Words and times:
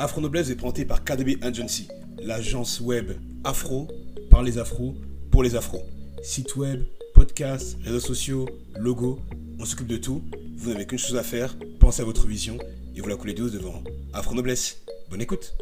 Afro 0.00 0.20
Noblesse 0.20 0.48
est 0.50 0.54
présenté 0.54 0.84
par 0.84 1.02
KDB 1.02 1.38
Agency, 1.42 1.88
l'agence 2.22 2.80
web 2.80 3.10
afro 3.42 3.88
par 4.30 4.44
les 4.44 4.56
afros 4.58 4.94
pour 5.32 5.42
les 5.42 5.56
afros. 5.56 5.82
Site 6.22 6.54
web, 6.54 6.84
podcast, 7.14 7.76
réseaux 7.82 7.98
sociaux, 7.98 8.48
logo, 8.78 9.18
on 9.58 9.64
s'occupe 9.64 9.88
de 9.88 9.96
tout. 9.96 10.22
Vous 10.56 10.70
n'avez 10.70 10.86
qu'une 10.86 11.00
chose 11.00 11.16
à 11.16 11.24
faire, 11.24 11.56
pensez 11.80 12.02
à 12.02 12.04
votre 12.04 12.28
vision 12.28 12.58
et 12.94 13.00
vous 13.00 13.08
la 13.08 13.16
coulez 13.16 13.34
douce 13.34 13.50
devant 13.50 13.82
Afro 14.12 14.36
Noblesse. 14.36 14.82
Bonne 15.10 15.20
écoute. 15.20 15.56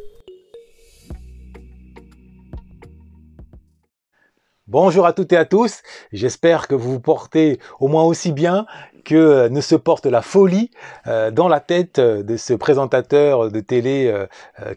Bonjour 4.67 5.05
à 5.05 5.13
toutes 5.13 5.31
et 5.31 5.37
à 5.37 5.45
tous, 5.45 5.81
j'espère 6.11 6.67
que 6.67 6.75
vous 6.75 6.91
vous 6.91 6.99
portez 6.99 7.57
au 7.79 7.87
moins 7.87 8.03
aussi 8.03 8.33
bien 8.33 8.65
que 9.05 9.15
euh, 9.15 9.47
ne 9.47 9.61
se 9.61 9.75
porte 9.75 10.05
la 10.05 10.21
folie 10.21 10.71
euh, 11.07 11.31
dans 11.31 11.47
la 11.47 11.61
tête 11.61 11.99
euh, 11.99 12.21
de 12.21 12.35
ce 12.35 12.53
présentateur 12.53 13.49
de 13.49 13.59
télé 13.61 14.13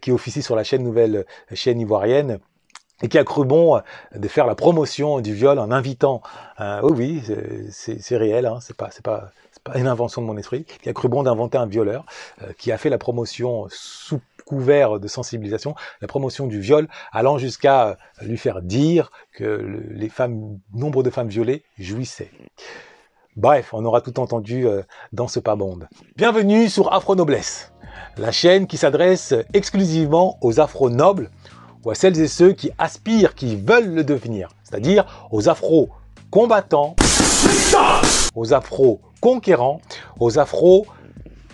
qui 0.00 0.12
officie 0.12 0.42
sur 0.42 0.54
la 0.54 0.62
chaîne 0.62 0.84
nouvelle 0.84 1.26
chaîne 1.54 1.80
ivoirienne 1.80 2.38
et 3.02 3.08
qui 3.08 3.18
a 3.18 3.24
cru 3.24 3.44
bon 3.44 3.80
de 4.14 4.28
faire 4.28 4.46
la 4.46 4.54
promotion 4.54 5.20
du 5.20 5.34
viol 5.34 5.58
en 5.58 5.72
invitant, 5.72 6.22
oui 6.84 7.24
oui, 7.26 7.68
c'est 7.70 8.16
réel, 8.16 8.46
hein, 8.46 8.58
c'est 8.60 8.76
pas 8.76 8.90
une 9.74 9.88
invention 9.88 10.22
de 10.22 10.26
mon 10.28 10.36
esprit, 10.36 10.66
qui 10.82 10.88
a 10.88 10.92
cru 10.92 11.08
bon 11.08 11.24
d'inventer 11.24 11.58
un 11.58 11.66
violeur, 11.66 12.04
qui 12.58 12.70
a 12.70 12.78
fait 12.78 12.90
la 12.90 12.98
promotion 12.98 13.66
sous 13.70 14.20
couvert 14.50 14.98
de 14.98 15.06
sensibilisation, 15.06 15.76
la 16.00 16.08
promotion 16.08 16.48
du 16.48 16.60
viol, 16.60 16.88
allant 17.12 17.38
jusqu'à 17.38 17.96
lui 18.20 18.36
faire 18.36 18.62
dire 18.62 19.12
que 19.32 19.80
les 19.90 20.08
femmes, 20.08 20.58
nombre 20.74 21.04
de 21.04 21.10
femmes 21.10 21.28
violées 21.28 21.62
jouissaient. 21.78 22.32
Bref, 23.36 23.72
on 23.72 23.84
aura 23.84 24.00
tout 24.00 24.18
entendu 24.18 24.66
euh, 24.66 24.82
dans 25.12 25.28
ce 25.28 25.38
pas 25.38 25.54
monde. 25.54 25.88
Bienvenue 26.16 26.68
sur 26.68 26.92
Afro 26.92 27.14
Noblesse, 27.14 27.72
la 28.18 28.32
chaîne 28.32 28.66
qui 28.66 28.76
s'adresse 28.76 29.34
exclusivement 29.54 30.36
aux 30.40 30.58
afro 30.58 30.90
nobles 30.90 31.30
ou 31.84 31.90
à 31.90 31.94
celles 31.94 32.18
et 32.18 32.26
ceux 32.26 32.52
qui 32.52 32.72
aspirent, 32.76 33.36
qui 33.36 33.54
veulent 33.54 33.94
le 33.94 34.02
devenir, 34.02 34.48
c'est-à-dire 34.64 35.28
aux 35.30 35.48
afro 35.48 35.90
combattants, 36.32 36.96
aux 38.34 38.52
afro 38.52 39.00
conquérants, 39.20 39.80
aux 40.18 40.40
afro 40.40 40.86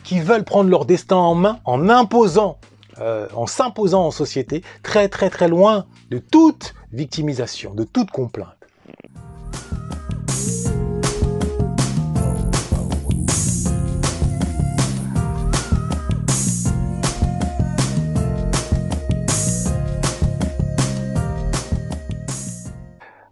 qui 0.02 0.18
veulent 0.20 0.44
prendre 0.44 0.70
leur 0.70 0.86
destin 0.86 1.16
en 1.16 1.34
main 1.34 1.58
en 1.66 1.90
imposant, 1.90 2.56
euh, 3.00 3.28
en 3.34 3.46
s'imposant 3.46 4.06
en 4.06 4.10
société, 4.10 4.62
très 4.82 5.08
très 5.08 5.30
très 5.30 5.48
loin 5.48 5.86
de 6.10 6.18
toute 6.18 6.74
victimisation, 6.92 7.74
de 7.74 7.84
toute 7.84 8.10
complainte. 8.10 8.55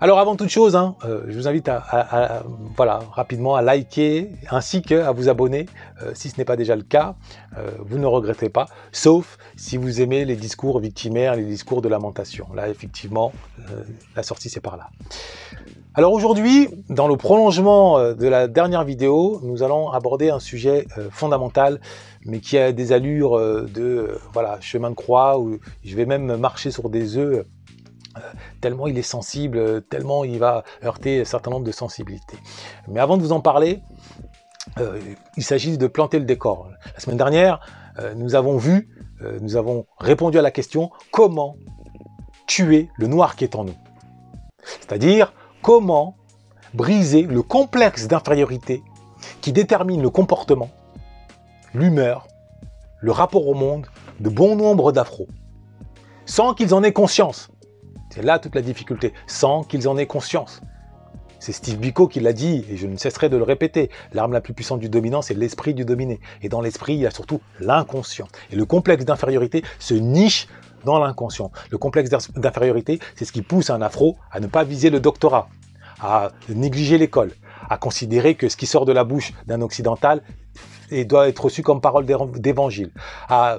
Alors 0.05 0.19
avant 0.19 0.37
toute 0.37 0.51
chose, 0.51 0.77
hein, 0.77 0.97
euh, 1.07 1.23
je 1.29 1.35
vous 1.35 1.49
invite 1.49 1.67
à, 1.67 2.43
rapidement 3.11 3.55
à 3.55 3.63
liker 3.63 4.33
ainsi 4.51 4.83
qu'à 4.83 5.11
vous 5.13 5.31
abonner 5.31 5.65
euh, 6.03 6.11
si 6.13 6.29
ce 6.29 6.37
n'est 6.37 6.45
pas 6.45 6.57
déjà 6.57 6.77
le 6.77 6.83
cas. 6.83 7.15
Euh, 7.57 7.71
vous 7.79 7.97
ne 7.97 8.05
regrettez 8.05 8.51
pas, 8.51 8.67
sauf 8.93 9.39
si 9.57 9.79
vous 9.79 10.03
aimez 10.03 10.27
les 10.27 10.37
discours 10.37 10.79
victimaires, 10.79 11.37
les 11.37 11.47
discours 11.47 11.81
de 11.81 11.89
lamentation. 11.89 12.49
Là, 12.55 12.69
effectivement, 12.69 13.33
la 14.15 14.23
sortie 14.23 14.51
c'est 14.51 14.61
par 14.61 14.77
là. 14.77 14.91
Alors 15.95 16.13
aujourd'hui, 16.13 16.69
dans 16.91 17.09
le 17.09 17.17
prolongement 17.17 18.13
de 18.13 18.29
la 18.29 18.47
dernière 18.47 18.85
vidéo, 18.85 19.41
nous 19.43 19.63
allons 19.63 19.89
aborder 19.91 20.29
un 20.29 20.39
sujet 20.39 20.87
fondamental, 21.13 21.81
mais 22.27 22.41
qui 22.41 22.59
a 22.59 22.73
des 22.73 22.93
allures 22.93 23.39
de 23.41 24.19
voilà 24.35 24.59
chemin 24.61 24.91
de 24.91 24.97
croix, 24.97 25.39
où 25.39 25.61
je 25.83 25.97
vais 25.97 26.05
même 26.05 26.37
marcher 26.37 26.71
sur 26.71 26.91
des 26.91 27.17
œufs 27.17 27.47
tellement 28.61 28.87
il 28.87 28.99
est 28.99 29.03
sensible, 29.03 29.83
tellement 29.83 30.25
il 30.25 30.39
va 30.39 30.65
heurter 30.85 31.21
un 31.21 31.25
certain 31.25 31.51
nombre 31.51 31.67
de 31.67 31.73
sensibilités. 31.73 32.39
Mais 32.89 33.01
avant 33.01 33.17
de 33.17 33.23
vous 33.23 33.33
en 33.33 33.41
parler, 33.41 33.83
euh, 34.81 34.99
il 35.37 35.45
s'agit 35.45 35.79
de 35.79 35.87
planter 35.87 36.19
le 36.19 36.25
décor. 36.25 36.71
La 36.95 37.01
semaine 37.01 37.17
dernière, 37.17 37.61
euh, 37.99 38.15
nous 38.15 38.35
avons 38.35 38.57
vu, 38.57 38.89
euh, 39.23 39.39
nous 39.41 39.57
avons 39.57 39.87
répondu 39.99 40.39
à 40.39 40.43
la 40.43 40.51
question 40.51 40.91
comment 41.11 41.57
tuer 42.47 42.89
le 42.97 43.07
noir 43.07 43.37
qui 43.37 43.45
est 43.45 43.55
en 43.55 43.65
nous? 43.65 43.77
C'est-à-dire 44.65 45.33
comment 45.63 46.17
briser 46.73 47.23
le 47.23 47.43
complexe 47.43 48.09
d'infériorité 48.09 48.83
qui 49.41 49.53
détermine 49.53 50.03
le 50.03 50.11
comportement, 50.11 50.71
l'humeur, 51.73 52.27
le 53.01 53.13
rapport 53.13 53.47
au 53.47 53.55
monde 53.55 53.87
de 54.21 54.29
bon 54.29 54.57
nombre 54.57 54.93
d'afros, 54.93 55.29
sans 56.27 56.55
qu'ils 56.55 56.75
en 56.75 56.83
aient 56.83 56.93
conscience? 56.93 57.51
C'est 58.15 58.23
là 58.23 58.39
toute 58.39 58.55
la 58.55 58.63
difficulté, 58.63 59.13
sans 59.27 59.65
qu'ils 59.65 59.89
en 59.89 59.99
aient 59.99 60.07
conscience. 60.07 60.61
C'est 61.41 61.51
Steve 61.51 61.79
Biko 61.79 62.07
qui 62.07 62.21
l'a 62.21 62.33
dit, 62.33 62.65
et 62.71 62.77
je 62.77 62.87
ne 62.87 62.97
cesserai 62.97 63.29
de 63.29 63.37
le 63.37 63.43
répéter. 63.43 63.91
L'arme 64.13 64.33
la 64.33 64.41
plus 64.41 64.55
puissante 64.55 64.79
du 64.79 64.89
dominant, 64.89 65.21
c'est 65.21 65.35
l'esprit 65.35 65.75
du 65.75 65.85
dominé. 65.85 66.21
Et 66.41 66.49
dans 66.49 66.61
l'esprit, 66.61 66.95
il 66.95 67.01
y 67.01 67.07
a 67.09 67.11
surtout 67.11 67.41
l'inconscient. 67.59 68.29
Et 68.53 68.57
le 68.57 68.65
complexe 68.67 69.05
d'infériorité 69.05 69.65
se 69.81 69.95
niche 69.95 70.47
dans 70.85 71.01
l'inconscient. 71.01 71.51
Le 71.71 71.77
complexe 71.77 72.09
d'infériorité, 72.09 73.01
c'est 73.17 73.25
ce 73.25 73.33
qui 73.33 73.43
pousse 73.43 73.69
un 73.69 73.83
afro 73.83 74.17
à 74.31 74.39
ne 74.39 74.47
pas 74.47 74.63
viser 74.63 74.91
le 74.91 75.01
doctorat, 75.01 75.49
à 76.01 76.31
négliger 76.49 76.99
l'école, 76.99 77.33
à 77.69 77.79
considérer 77.79 78.37
que 78.37 78.49
ce 78.49 78.57
qui 78.57 78.67
sort 78.67 78.85
de 78.85 78.93
la 78.93 79.03
bouche 79.03 79.33
d'un 79.49 79.61
occidental 79.61 80.23
et 80.93 81.05
doit 81.05 81.29
être 81.29 81.47
reçu 81.47 81.63
comme 81.63 81.81
parole 81.81 82.07
d'évangile, 82.07 82.93
à, 83.29 83.59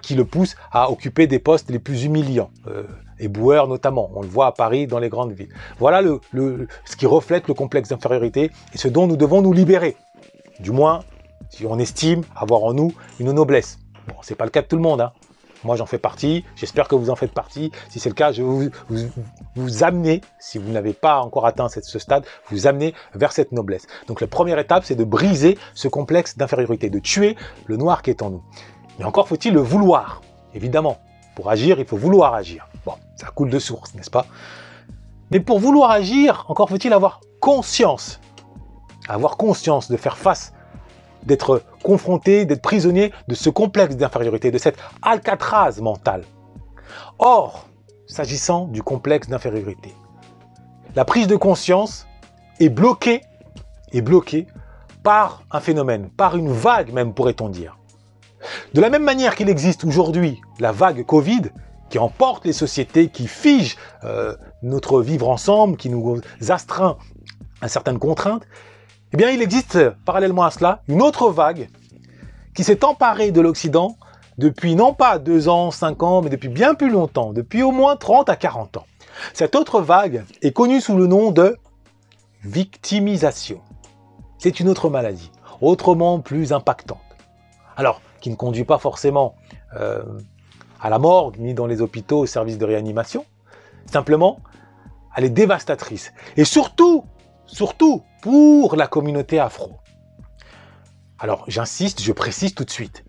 qui 0.00 0.14
le 0.14 0.24
pousse 0.24 0.54
à 0.70 0.92
occuper 0.92 1.26
des 1.26 1.40
postes 1.40 1.70
les 1.70 1.80
plus 1.80 2.04
humiliants. 2.04 2.50
Euh, 2.68 2.84
et 3.18 3.28
boueurs 3.28 3.68
notamment. 3.68 4.10
On 4.14 4.22
le 4.22 4.28
voit 4.28 4.46
à 4.46 4.52
Paris, 4.52 4.86
dans 4.86 4.98
les 4.98 5.08
grandes 5.08 5.32
villes. 5.32 5.52
Voilà 5.78 6.02
ce 6.02 6.96
qui 6.96 7.06
reflète 7.06 7.48
le 7.48 7.54
complexe 7.54 7.88
d'infériorité 7.88 8.50
et 8.72 8.78
ce 8.78 8.88
dont 8.88 9.06
nous 9.06 9.16
devons 9.16 9.42
nous 9.42 9.52
libérer. 9.52 9.96
Du 10.60 10.70
moins, 10.70 11.00
si 11.50 11.66
on 11.66 11.78
estime 11.78 12.22
avoir 12.36 12.64
en 12.64 12.72
nous 12.72 12.92
une 13.20 13.32
noblesse. 13.32 13.78
Bon, 14.08 14.14
c'est 14.22 14.34
pas 14.34 14.44
le 14.44 14.50
cas 14.50 14.62
de 14.62 14.66
tout 14.66 14.76
le 14.76 14.82
monde. 14.82 15.00
Hein. 15.00 15.12
Moi, 15.64 15.76
j'en 15.76 15.86
fais 15.86 15.98
partie. 15.98 16.44
J'espère 16.56 16.88
que 16.88 16.94
vous 16.94 17.08
en 17.08 17.16
faites 17.16 17.32
partie. 17.32 17.72
Si 17.88 17.98
c'est 17.98 18.10
le 18.10 18.14
cas, 18.14 18.32
je 18.32 18.42
vous, 18.42 18.68
vous, 19.56 19.82
amener, 19.82 20.20
si 20.38 20.58
vous 20.58 20.70
n'avez 20.70 20.92
pas 20.92 21.20
encore 21.20 21.46
atteint 21.46 21.68
ce 21.68 21.98
stade, 21.98 22.24
vous 22.50 22.66
amener 22.66 22.94
vers 23.14 23.32
cette 23.32 23.50
noblesse. 23.50 23.86
Donc, 24.06 24.20
la 24.20 24.26
première 24.26 24.58
étape, 24.58 24.84
c'est 24.84 24.94
de 24.94 25.04
briser 25.04 25.56
ce 25.72 25.88
complexe 25.88 26.36
d'infériorité, 26.36 26.90
de 26.90 26.98
tuer 26.98 27.34
le 27.66 27.78
noir 27.78 28.02
qui 28.02 28.10
est 28.10 28.20
en 28.20 28.30
nous. 28.30 28.42
Mais 28.98 29.06
encore 29.06 29.26
faut-il 29.26 29.54
le 29.54 29.60
vouloir, 29.60 30.20
évidemment. 30.54 30.98
Pour 31.34 31.50
agir, 31.50 31.80
il 31.80 31.86
faut 31.86 31.96
vouloir 31.96 32.34
agir. 32.34 32.68
Bon, 32.84 32.94
ça 33.16 33.28
coule 33.34 33.50
de 33.50 33.58
source, 33.58 33.94
n'est-ce 33.94 34.10
pas? 34.10 34.26
Mais 35.30 35.40
pour 35.40 35.58
vouloir 35.58 35.90
agir, 35.90 36.44
encore 36.48 36.68
faut-il 36.68 36.92
avoir 36.92 37.20
conscience. 37.40 38.20
Avoir 39.08 39.36
conscience 39.36 39.90
de 39.90 39.96
faire 39.96 40.16
face, 40.16 40.52
d'être 41.24 41.62
confronté, 41.82 42.44
d'être 42.44 42.62
prisonnier 42.62 43.12
de 43.28 43.34
ce 43.34 43.50
complexe 43.50 43.96
d'infériorité, 43.96 44.50
de 44.50 44.58
cette 44.58 44.78
alcatraz 45.02 45.80
mentale. 45.80 46.24
Or, 47.18 47.66
s'agissant 48.06 48.66
du 48.66 48.82
complexe 48.82 49.28
d'infériorité, 49.28 49.94
la 50.94 51.04
prise 51.04 51.26
de 51.26 51.36
conscience 51.36 52.06
est 52.60 52.68
bloquée, 52.68 53.22
est 53.92 54.02
bloquée 54.02 54.46
par 55.02 55.42
un 55.50 55.60
phénomène, 55.60 56.08
par 56.10 56.36
une 56.36 56.50
vague 56.52 56.92
même 56.92 57.12
pourrait-on 57.12 57.48
dire. 57.48 57.78
De 58.74 58.80
la 58.80 58.90
même 58.90 59.04
manière 59.04 59.36
qu'il 59.36 59.48
existe 59.48 59.84
aujourd'hui 59.84 60.40
la 60.60 60.72
vague 60.72 61.04
Covid, 61.04 61.50
qui 61.94 62.00
emporte 62.00 62.44
les 62.44 62.52
sociétés, 62.52 63.06
qui 63.06 63.28
fige 63.28 63.76
euh, 64.02 64.34
notre 64.64 65.00
vivre 65.00 65.28
ensemble, 65.28 65.76
qui 65.76 65.88
nous 65.88 66.20
astreint 66.48 66.98
à 67.60 67.68
certaines 67.68 68.00
contraintes, 68.00 68.42
eh 69.12 69.16
bien 69.16 69.30
il 69.30 69.40
existe 69.40 69.90
parallèlement 70.04 70.42
à 70.42 70.50
cela 70.50 70.82
une 70.88 71.00
autre 71.00 71.30
vague 71.30 71.68
qui 72.52 72.64
s'est 72.64 72.84
emparée 72.84 73.30
de 73.30 73.40
l'Occident 73.40 73.96
depuis 74.38 74.74
non 74.74 74.92
pas 74.92 75.20
deux 75.20 75.48
ans, 75.48 75.70
cinq 75.70 76.02
ans, 76.02 76.20
mais 76.20 76.30
depuis 76.30 76.48
bien 76.48 76.74
plus 76.74 76.90
longtemps, 76.90 77.32
depuis 77.32 77.62
au 77.62 77.70
moins 77.70 77.94
30 77.94 78.28
à 78.28 78.34
40 78.34 78.78
ans. 78.78 78.86
Cette 79.32 79.54
autre 79.54 79.80
vague 79.80 80.24
est 80.42 80.50
connue 80.50 80.80
sous 80.80 80.96
le 80.96 81.06
nom 81.06 81.30
de 81.30 81.56
victimisation. 82.42 83.60
C'est 84.38 84.58
une 84.58 84.68
autre 84.68 84.88
maladie, 84.88 85.30
autrement 85.60 86.18
plus 86.18 86.52
impactante. 86.52 86.98
Alors, 87.76 88.00
qui 88.20 88.30
ne 88.30 88.34
conduit 88.34 88.64
pas 88.64 88.78
forcément 88.78 89.36
euh, 89.76 90.02
à 90.80 90.90
la 90.90 90.98
mort, 90.98 91.32
ni 91.38 91.54
dans 91.54 91.66
les 91.66 91.80
hôpitaux 91.80 92.20
au 92.20 92.26
service 92.26 92.58
de 92.58 92.64
réanimation. 92.64 93.24
Simplement, 93.90 94.40
elle 95.16 95.24
est 95.24 95.30
dévastatrice. 95.30 96.12
Et 96.36 96.44
surtout, 96.44 97.04
surtout 97.46 98.02
pour 98.22 98.76
la 98.76 98.86
communauté 98.86 99.38
afro. 99.38 99.72
Alors, 101.18 101.44
j'insiste, 101.48 102.02
je 102.02 102.12
précise 102.12 102.54
tout 102.54 102.64
de 102.64 102.70
suite. 102.70 103.04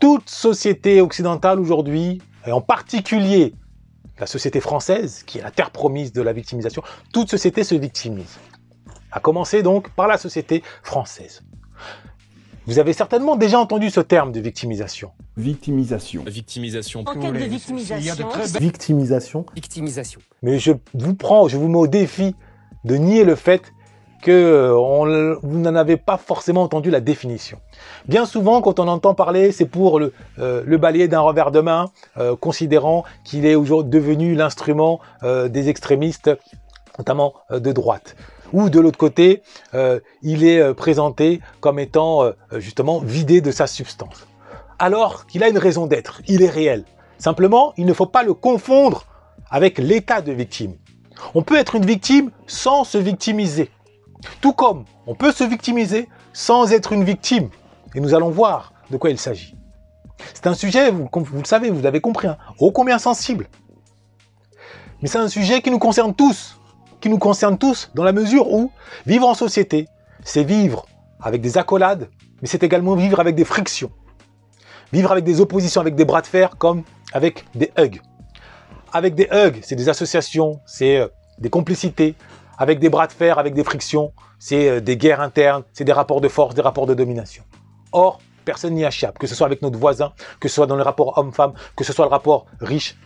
Toute 0.00 0.28
société 0.28 1.00
occidentale 1.00 1.58
aujourd'hui, 1.58 2.20
et 2.46 2.52
en 2.52 2.60
particulier 2.60 3.54
la 4.18 4.26
société 4.26 4.60
française, 4.60 5.22
qui 5.24 5.38
est 5.38 5.42
la 5.42 5.50
terre 5.50 5.70
promise 5.70 6.12
de 6.12 6.22
la 6.22 6.32
victimisation, 6.32 6.82
toute 7.12 7.30
société 7.30 7.64
se 7.64 7.74
victimise. 7.74 8.38
À 9.10 9.20
commencer 9.20 9.62
donc 9.62 9.90
par 9.90 10.06
la 10.06 10.18
société 10.18 10.62
française. 10.82 11.42
Vous 12.68 12.78
avez 12.78 12.92
certainement 12.92 13.34
déjà 13.36 13.58
entendu 13.58 13.88
ce 13.88 14.00
terme 14.00 14.30
de 14.30 14.40
victimisation. 14.40 15.10
Victimisation. 15.38 16.22
Victimisation. 16.26 17.00
Enquête 17.06 17.32
de 17.32 17.38
victimisation. 17.38 18.28
Victimisation. 18.60 19.46
Victimisation. 19.54 20.20
Mais 20.42 20.58
je 20.58 20.72
vous 20.92 21.14
prends, 21.14 21.48
je 21.48 21.56
vous 21.56 21.68
mets 21.68 21.78
au 21.78 21.86
défi 21.86 22.36
de 22.84 22.96
nier 22.96 23.24
le 23.24 23.36
fait 23.36 23.62
que 24.22 24.30
euh, 24.30 24.76
on- 24.76 25.38
vous 25.42 25.58
n'en 25.60 25.74
avez 25.76 25.96
pas 25.96 26.18
forcément 26.18 26.62
entendu 26.62 26.90
la 26.90 27.00
définition. 27.00 27.58
Bien 28.06 28.26
souvent, 28.26 28.60
quand 28.60 28.78
on 28.80 28.86
entend 28.88 29.14
parler, 29.14 29.50
c'est 29.50 29.64
pour 29.64 29.98
le, 29.98 30.12
euh, 30.38 30.62
le 30.66 30.76
balayer 30.76 31.08
d'un 31.08 31.20
revers 31.20 31.50
de 31.50 31.60
main, 31.60 31.86
euh, 32.18 32.36
considérant 32.36 33.04
qu'il 33.24 33.46
est 33.46 33.54
aujourd'hui 33.54 33.90
devenu 33.98 34.34
l'instrument 34.34 35.00
euh, 35.22 35.48
des 35.48 35.70
extrémistes, 35.70 36.30
notamment 36.98 37.32
euh, 37.50 37.60
de 37.60 37.72
droite. 37.72 38.14
Ou 38.52 38.70
de 38.70 38.80
l'autre 38.80 38.98
côté, 38.98 39.42
euh, 39.74 40.00
il 40.22 40.44
est 40.44 40.60
euh, 40.60 40.74
présenté 40.74 41.40
comme 41.60 41.78
étant 41.78 42.22
euh, 42.22 42.32
justement 42.52 43.00
vidé 43.00 43.40
de 43.40 43.50
sa 43.50 43.66
substance. 43.66 44.26
Alors 44.78 45.26
qu'il 45.26 45.42
a 45.42 45.48
une 45.48 45.58
raison 45.58 45.86
d'être, 45.86 46.22
il 46.26 46.42
est 46.42 46.50
réel. 46.50 46.84
Simplement, 47.18 47.72
il 47.76 47.86
ne 47.86 47.92
faut 47.92 48.06
pas 48.06 48.22
le 48.22 48.34
confondre 48.34 49.04
avec 49.50 49.78
l'état 49.78 50.22
de 50.22 50.32
victime. 50.32 50.74
On 51.34 51.42
peut 51.42 51.56
être 51.56 51.74
une 51.74 51.84
victime 51.84 52.30
sans 52.46 52.84
se 52.84 52.96
victimiser. 52.96 53.70
Tout 54.40 54.52
comme 54.52 54.84
on 55.06 55.14
peut 55.14 55.32
se 55.32 55.44
victimiser 55.44 56.08
sans 56.32 56.72
être 56.72 56.92
une 56.92 57.04
victime. 57.04 57.48
Et 57.94 58.00
nous 58.00 58.14
allons 58.14 58.30
voir 58.30 58.72
de 58.90 58.96
quoi 58.96 59.10
il 59.10 59.18
s'agit. 59.18 59.56
C'est 60.34 60.46
un 60.46 60.54
sujet, 60.54 60.90
vous, 60.90 61.08
vous 61.12 61.38
le 61.38 61.44
savez, 61.44 61.70
vous 61.70 61.82
l'avez 61.82 62.00
compris, 62.00 62.28
hein, 62.28 62.38
ô 62.58 62.70
combien 62.70 62.98
sensible. 62.98 63.48
Mais 65.00 65.08
c'est 65.08 65.18
un 65.18 65.28
sujet 65.28 65.62
qui 65.62 65.70
nous 65.70 65.78
concerne 65.78 66.14
tous, 66.14 66.57
qui 67.00 67.08
nous 67.08 67.18
concerne 67.18 67.58
tous 67.58 67.90
dans 67.94 68.04
la 68.04 68.12
mesure 68.12 68.50
où 68.52 68.70
vivre 69.06 69.26
en 69.26 69.34
société, 69.34 69.88
c'est 70.24 70.44
vivre 70.44 70.86
avec 71.20 71.40
des 71.40 71.58
accolades, 71.58 72.08
mais 72.40 72.48
c'est 72.48 72.62
également 72.62 72.94
vivre 72.94 73.20
avec 73.20 73.34
des 73.34 73.44
frictions. 73.44 73.90
Vivre 74.92 75.12
avec 75.12 75.24
des 75.24 75.40
oppositions, 75.40 75.80
avec 75.80 75.94
des 75.94 76.04
bras 76.04 76.22
de 76.22 76.26
fer, 76.26 76.56
comme 76.56 76.82
avec 77.12 77.44
des 77.54 77.70
hugs. 77.78 78.00
Avec 78.92 79.14
des 79.14 79.28
hugs, 79.30 79.58
c'est 79.62 79.76
des 79.76 79.88
associations, 79.88 80.60
c'est 80.66 80.96
euh, 80.96 81.08
des 81.38 81.50
complicités. 81.50 82.14
Avec 82.56 82.80
des 82.80 82.88
bras 82.88 83.06
de 83.06 83.12
fer, 83.12 83.38
avec 83.38 83.54
des 83.54 83.64
frictions, 83.64 84.12
c'est 84.38 84.68
euh, 84.68 84.80
des 84.80 84.96
guerres 84.96 85.20
internes, 85.20 85.62
c'est 85.72 85.84
des 85.84 85.92
rapports 85.92 86.20
de 86.20 86.28
force, 86.28 86.54
des 86.54 86.62
rapports 86.62 86.86
de 86.86 86.94
domination. 86.94 87.44
Or, 87.92 88.18
personne 88.44 88.74
n'y 88.74 88.84
échappe, 88.84 89.18
que 89.18 89.26
ce 89.26 89.34
soit 89.34 89.46
avec 89.46 89.60
notre 89.60 89.78
voisin, 89.78 90.12
que 90.40 90.48
ce 90.48 90.54
soit 90.54 90.66
dans 90.66 90.76
le 90.76 90.82
rapport 90.82 91.18
homme-femme, 91.18 91.52
que 91.76 91.84
ce 91.84 91.92
soit 91.92 92.06
le 92.06 92.10
rapport 92.10 92.46
riche 92.60 92.96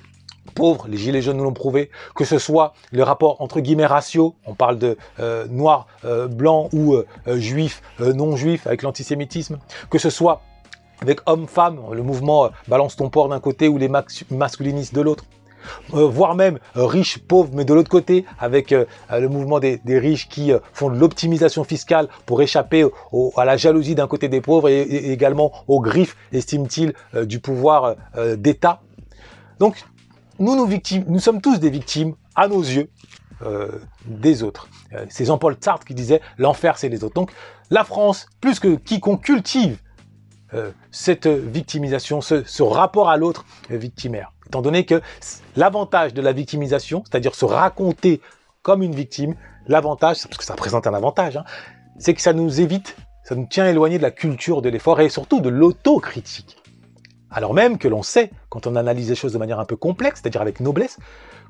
pauvre, 0.54 0.86
les 0.88 0.96
gilets 0.96 1.22
jaunes 1.22 1.36
nous 1.36 1.44
l'ont 1.44 1.52
prouvé, 1.52 1.90
que 2.14 2.24
ce 2.24 2.38
soit 2.38 2.74
le 2.90 3.02
rapport 3.02 3.40
entre 3.40 3.60
guillemets 3.60 3.86
ratio, 3.86 4.34
on 4.46 4.54
parle 4.54 4.78
de 4.78 4.96
euh, 5.20 5.46
noir, 5.48 5.86
euh, 6.04 6.28
blanc 6.28 6.68
ou 6.72 6.94
euh, 6.94 7.06
juif, 7.38 7.82
non 8.00 8.36
juif 8.36 8.66
avec 8.66 8.82
l'antisémitisme, 8.82 9.58
que 9.90 9.98
ce 9.98 10.10
soit 10.10 10.42
avec 11.00 11.20
homme-femme, 11.26 11.80
le 11.92 12.02
mouvement 12.02 12.50
balance 12.68 12.94
ton 12.94 13.08
port 13.08 13.28
d'un 13.28 13.40
côté 13.40 13.66
ou 13.66 13.76
les 13.76 13.90
masculinistes 14.30 14.94
de 14.94 15.00
l'autre, 15.00 15.24
voire 15.90 16.36
même 16.36 16.58
euh, 16.76 16.86
riches, 16.86 17.18
pauvres, 17.18 17.50
mais 17.52 17.64
de 17.64 17.74
l'autre 17.74 17.88
côté, 17.88 18.24
avec 18.38 18.70
le 18.70 19.28
mouvement 19.28 19.58
des, 19.58 19.80
riches 19.86 20.28
qui 20.28 20.52
font 20.72 20.90
de 20.90 20.96
l'optimisation 20.96 21.64
fiscale 21.64 22.08
pour 22.24 22.40
échapper 22.40 22.86
à 23.36 23.44
la 23.44 23.56
jalousie 23.56 23.96
d'un 23.96 24.06
côté 24.06 24.28
des 24.28 24.40
pauvres 24.40 24.68
et, 24.68 24.82
et 24.82 25.12
également 25.12 25.52
aux 25.66 25.80
griffes, 25.80 26.16
estime-t-il, 26.32 26.94
du 27.26 27.40
pouvoir 27.40 27.96
d'État. 28.36 28.80
Donc, 29.58 29.84
nous, 30.42 30.56
nous, 30.56 30.66
victimes, 30.66 31.04
nous 31.06 31.20
sommes 31.20 31.40
tous 31.40 31.58
des 31.60 31.70
victimes, 31.70 32.14
à 32.34 32.48
nos 32.48 32.60
yeux, 32.60 32.90
euh, 33.42 33.78
des 34.06 34.42
autres. 34.42 34.68
Euh, 34.92 35.06
c'est 35.08 35.24
Jean-Paul 35.24 35.56
Sartre 35.60 35.86
qui 35.86 35.94
disait 35.94 36.20
l'enfer, 36.36 36.78
c'est 36.78 36.88
les 36.88 37.04
autres. 37.04 37.14
Donc, 37.14 37.30
la 37.70 37.84
France, 37.84 38.26
plus 38.40 38.58
que 38.58 38.74
quiconque 38.74 39.22
cultive 39.22 39.78
euh, 40.52 40.72
cette 40.90 41.28
victimisation, 41.28 42.20
ce, 42.20 42.62
rapport 42.62 43.08
à 43.08 43.16
l'autre 43.16 43.44
victimaire. 43.70 44.32
Étant 44.46 44.62
donné 44.62 44.84
que 44.84 45.00
l'avantage 45.54 46.12
de 46.12 46.20
la 46.20 46.32
victimisation, 46.32 47.04
c'est-à-dire 47.08 47.36
se 47.36 47.44
raconter 47.44 48.20
comme 48.62 48.82
une 48.82 48.94
victime, 48.94 49.36
l'avantage, 49.68 50.24
parce 50.24 50.38
que 50.38 50.44
ça 50.44 50.56
présente 50.56 50.88
un 50.88 50.94
avantage, 50.94 51.36
hein, 51.36 51.44
c'est 51.98 52.14
que 52.14 52.20
ça 52.20 52.32
nous 52.32 52.60
évite, 52.60 52.96
ça 53.22 53.36
nous 53.36 53.46
tient 53.46 53.68
éloigné 53.68 53.96
de 53.96 54.02
la 54.02 54.10
culture 54.10 54.60
de 54.60 54.68
l'effort 54.68 55.00
et 55.00 55.08
surtout 55.08 55.40
de 55.40 55.48
l'autocritique. 55.48 56.61
Alors 57.32 57.54
même 57.54 57.78
que 57.78 57.88
l'on 57.88 58.02
sait, 58.02 58.30
quand 58.48 58.66
on 58.66 58.76
analyse 58.76 59.08
les 59.08 59.14
choses 59.14 59.32
de 59.32 59.38
manière 59.38 59.58
un 59.58 59.64
peu 59.64 59.76
complexe, 59.76 60.20
c'est-à-dire 60.22 60.42
avec 60.42 60.60
noblesse, 60.60 60.98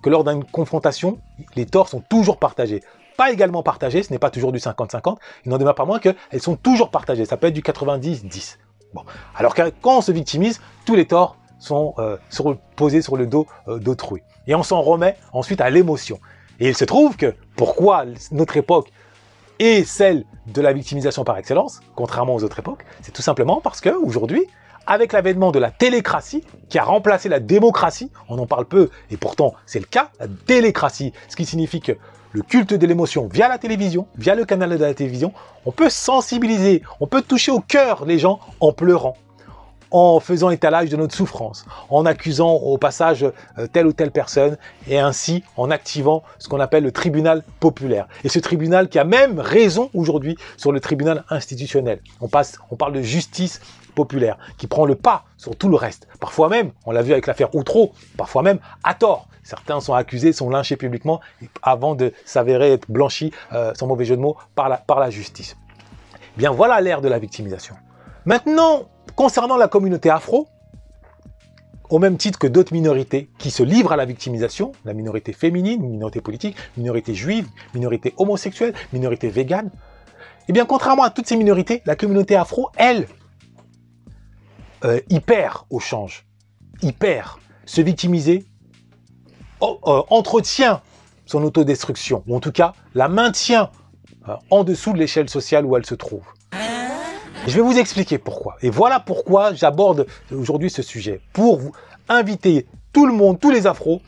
que 0.02 0.10
lors 0.10 0.24
d'une 0.24 0.44
confrontation, 0.44 1.18
les 1.56 1.66
torts 1.66 1.88
sont 1.88 2.00
toujours 2.00 2.38
partagés. 2.38 2.82
Pas 3.16 3.30
également 3.30 3.62
partagés, 3.62 4.02
ce 4.02 4.12
n'est 4.12 4.18
pas 4.18 4.30
toujours 4.30 4.52
du 4.52 4.58
50-50, 4.58 5.16
il 5.44 5.50
n'en 5.50 5.58
demeure 5.58 5.74
pas 5.74 5.84
moins 5.84 5.98
qu'elles 5.98 6.16
sont 6.38 6.56
toujours 6.56 6.90
partagées. 6.90 7.24
Ça 7.24 7.36
peut 7.36 7.48
être 7.48 7.54
du 7.54 7.62
90-10. 7.62 8.58
Bon. 8.94 9.02
Alors 9.34 9.54
que 9.54 9.70
quand 9.80 9.98
on 9.98 10.00
se 10.00 10.12
victimise, 10.12 10.60
tous 10.84 10.94
les 10.94 11.06
torts 11.06 11.36
sont 11.58 11.94
euh, 11.98 12.16
posés 12.76 13.02
sur 13.02 13.16
le 13.16 13.26
dos 13.26 13.46
euh, 13.68 13.78
d'autrui. 13.78 14.22
Et 14.46 14.54
on 14.54 14.62
s'en 14.62 14.82
remet 14.82 15.16
ensuite 15.32 15.60
à 15.60 15.70
l'émotion. 15.70 16.18
Et 16.60 16.68
il 16.68 16.76
se 16.76 16.84
trouve 16.84 17.16
que 17.16 17.34
pourquoi 17.56 18.04
notre 18.32 18.56
époque 18.56 18.90
est 19.58 19.84
celle 19.84 20.24
de 20.46 20.60
la 20.60 20.72
victimisation 20.72 21.24
par 21.24 21.38
excellence, 21.38 21.80
contrairement 21.94 22.34
aux 22.34 22.42
autres 22.42 22.58
époques, 22.58 22.84
c'est 23.02 23.12
tout 23.12 23.22
simplement 23.22 23.60
parce 23.60 23.80
que 23.80 23.90
aujourd'hui, 23.90 24.46
avec 24.86 25.12
l'avènement 25.12 25.52
de 25.52 25.58
la 25.58 25.70
télécratie, 25.70 26.44
qui 26.68 26.78
a 26.78 26.84
remplacé 26.84 27.28
la 27.28 27.40
démocratie, 27.40 28.10
on 28.28 28.38
en 28.38 28.46
parle 28.46 28.66
peu, 28.66 28.90
et 29.10 29.16
pourtant 29.16 29.54
c'est 29.66 29.80
le 29.80 29.86
cas, 29.86 30.10
la 30.20 30.26
télécratie, 30.28 31.12
ce 31.28 31.36
qui 31.36 31.44
signifie 31.44 31.80
que 31.80 31.92
le 32.32 32.42
culte 32.42 32.74
de 32.74 32.86
l'émotion 32.86 33.28
via 33.30 33.48
la 33.48 33.58
télévision, 33.58 34.06
via 34.16 34.34
le 34.34 34.44
canal 34.44 34.70
de 34.70 34.84
la 34.84 34.94
télévision, 34.94 35.32
on 35.66 35.70
peut 35.70 35.90
sensibiliser, 35.90 36.82
on 37.00 37.06
peut 37.06 37.22
toucher 37.22 37.52
au 37.52 37.60
cœur 37.60 38.04
les 38.06 38.18
gens 38.18 38.40
en 38.60 38.72
pleurant, 38.72 39.16
en 39.90 40.18
faisant 40.20 40.48
étalage 40.48 40.88
de 40.88 40.96
notre 40.96 41.14
souffrance, 41.14 41.66
en 41.90 42.06
accusant 42.06 42.52
au 42.52 42.78
passage 42.78 43.24
euh, 43.58 43.66
telle 43.66 43.86
ou 43.86 43.92
telle 43.92 44.10
personne, 44.10 44.56
et 44.88 44.98
ainsi 44.98 45.44
en 45.56 45.70
activant 45.70 46.22
ce 46.38 46.48
qu'on 46.48 46.60
appelle 46.60 46.82
le 46.82 46.92
tribunal 46.92 47.42
populaire. 47.60 48.08
Et 48.24 48.30
ce 48.30 48.38
tribunal 48.38 48.88
qui 48.88 48.98
a 48.98 49.04
même 49.04 49.38
raison 49.38 49.90
aujourd'hui 49.92 50.36
sur 50.56 50.72
le 50.72 50.80
tribunal 50.80 51.24
institutionnel. 51.28 52.00
On, 52.22 52.28
on 52.70 52.76
parle 52.76 52.94
de 52.94 53.02
justice 53.02 53.60
populaire, 53.94 54.38
qui 54.58 54.66
prend 54.66 54.84
le 54.84 54.94
pas 54.94 55.24
sur 55.36 55.56
tout 55.56 55.68
le 55.68 55.76
reste. 55.76 56.08
Parfois 56.20 56.48
même, 56.48 56.72
on 56.86 56.92
l'a 56.92 57.02
vu 57.02 57.12
avec 57.12 57.26
l'affaire 57.26 57.54
Outreau, 57.54 57.92
parfois 58.16 58.42
même 58.42 58.58
à 58.84 58.94
tort. 58.94 59.28
Certains 59.42 59.80
sont 59.80 59.94
accusés, 59.94 60.32
sont 60.32 60.50
lynchés 60.50 60.76
publiquement 60.76 61.20
avant 61.62 61.94
de 61.94 62.12
s'avérer 62.24 62.72
être 62.72 62.90
blanchis, 62.90 63.32
euh, 63.52 63.72
sans 63.74 63.86
mauvais 63.86 64.04
jeu 64.04 64.16
de 64.16 64.20
mots, 64.20 64.36
par 64.54 64.68
la, 64.68 65.10
justice. 65.10 65.56
Bien 66.36 66.50
voilà 66.50 66.80
l'ère 66.80 67.00
de 67.00 67.08
la 67.08 67.18
victimisation. 67.18 67.74
Maintenant, 68.24 68.88
concernant 69.16 69.56
la 69.56 69.68
communauté 69.68 70.10
afro, 70.10 70.46
au 71.90 71.98
même 71.98 72.16
titre 72.16 72.38
que 72.38 72.46
d'autres 72.46 72.72
minorités 72.72 73.28
qui 73.38 73.50
se 73.50 73.62
livrent 73.62 73.92
à 73.92 73.96
la 73.96 74.06
victimisation, 74.06 74.72
la 74.84 74.94
minorité 74.94 75.32
féminine, 75.32 75.82
minorité 75.82 76.20
politique, 76.20 76.56
minorité 76.76 77.14
juive, 77.14 77.48
minorité 77.74 78.14
homosexuelle, 78.16 78.72
minorité 78.92 79.28
végane, 79.28 79.70
eh 80.48 80.52
bien 80.52 80.64
contrairement 80.64 81.02
à 81.02 81.10
toutes 81.10 81.26
ces 81.26 81.36
minorités, 81.36 81.82
la 81.84 81.96
communauté 81.96 82.36
afro, 82.36 82.70
elle, 82.76 83.06
euh, 84.84 85.00
au 85.70 85.80
change. 85.80 86.26
Y 86.82 86.92
perd. 86.92 87.38
Se 87.64 87.80
victimiser 87.80 88.44
oh, 89.60 89.78
euh, 89.86 90.02
entretient 90.10 90.82
son 91.26 91.44
autodestruction, 91.44 92.24
ou 92.26 92.36
en 92.36 92.40
tout 92.40 92.52
cas 92.52 92.74
la 92.94 93.08
maintient 93.08 93.70
euh, 94.28 94.34
en 94.50 94.64
dessous 94.64 94.92
de 94.92 94.98
l'échelle 94.98 95.28
sociale 95.28 95.64
où 95.64 95.76
elle 95.76 95.86
se 95.86 95.94
trouve. 95.94 96.24
Je 97.46 97.56
vais 97.56 97.62
vous 97.62 97.78
expliquer 97.78 98.18
pourquoi. 98.18 98.56
Et 98.62 98.70
voilà 98.70 99.00
pourquoi 99.00 99.54
j'aborde 99.54 100.06
aujourd'hui 100.32 100.70
ce 100.70 100.82
sujet. 100.82 101.20
Pour 101.32 101.58
vous 101.58 101.72
inviter 102.08 102.66
tout 102.92 103.06
le 103.06 103.12
monde, 103.12 103.40
tous 103.40 103.50
les 103.50 103.66
afros, 103.66 104.00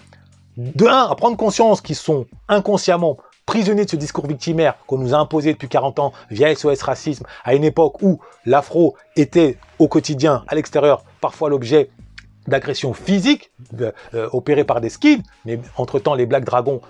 de 0.56 0.86
un, 0.86 1.10
à 1.10 1.14
prendre 1.16 1.36
conscience 1.36 1.80
qu'ils 1.80 1.96
sont 1.96 2.26
inconsciemment 2.48 3.16
prisonniers 3.46 3.84
de 3.84 3.90
ce 3.90 3.96
discours 3.96 4.26
victimaire 4.26 4.74
qu'on 4.86 4.98
nous 4.98 5.14
a 5.14 5.18
imposé 5.18 5.52
depuis 5.52 5.68
40 5.68 5.98
ans 5.98 6.12
via 6.30 6.54
SOS 6.54 6.82
Racisme, 6.82 7.24
à 7.44 7.54
une 7.54 7.64
époque 7.64 8.02
où 8.02 8.20
l'afro 8.46 8.96
était 9.16 9.58
au 9.78 9.88
quotidien, 9.88 10.44
à 10.48 10.54
l'extérieur, 10.54 11.04
parfois 11.20 11.48
l'objet 11.50 11.90
d'agressions 12.46 12.92
physiques 12.92 13.50
euh, 13.80 14.28
opérées 14.32 14.64
par 14.64 14.80
des 14.82 14.90
skids, 14.90 15.22
mais 15.46 15.58
entre-temps 15.78 16.14
les 16.14 16.26
Black 16.26 16.44
Dragons, 16.44 16.82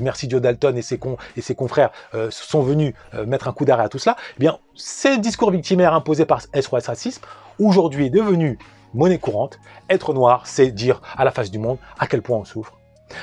merci 0.00 0.28
Joe 0.28 0.40
Dalton 0.42 0.76
et 0.76 0.82
ses, 0.82 0.98
con- 0.98 1.16
et 1.36 1.40
ses 1.40 1.54
confrères, 1.54 1.90
euh, 2.14 2.28
sont 2.30 2.60
venus 2.60 2.92
euh, 3.14 3.24
mettre 3.24 3.48
un 3.48 3.52
coup 3.52 3.64
d'arrêt 3.64 3.84
à 3.84 3.88
tout 3.88 3.98
cela, 3.98 4.16
eh 4.36 4.40
bien, 4.40 4.58
ces 4.74 5.16
discours 5.18 5.50
victimaires 5.50 5.94
imposés 5.94 6.26
par 6.26 6.42
SOS 6.42 6.86
Racisme, 6.86 7.22
aujourd'hui 7.58 8.06
est 8.06 8.10
devenu 8.10 8.58
monnaie 8.94 9.18
courante. 9.18 9.58
Être 9.90 10.12
noir, 10.14 10.46
c'est 10.46 10.70
dire 10.70 11.00
à 11.16 11.24
la 11.24 11.30
face 11.30 11.50
du 11.50 11.58
monde 11.58 11.78
à 11.98 12.06
quel 12.06 12.20
point 12.22 12.36
on 12.38 12.44
souffre, 12.44 12.77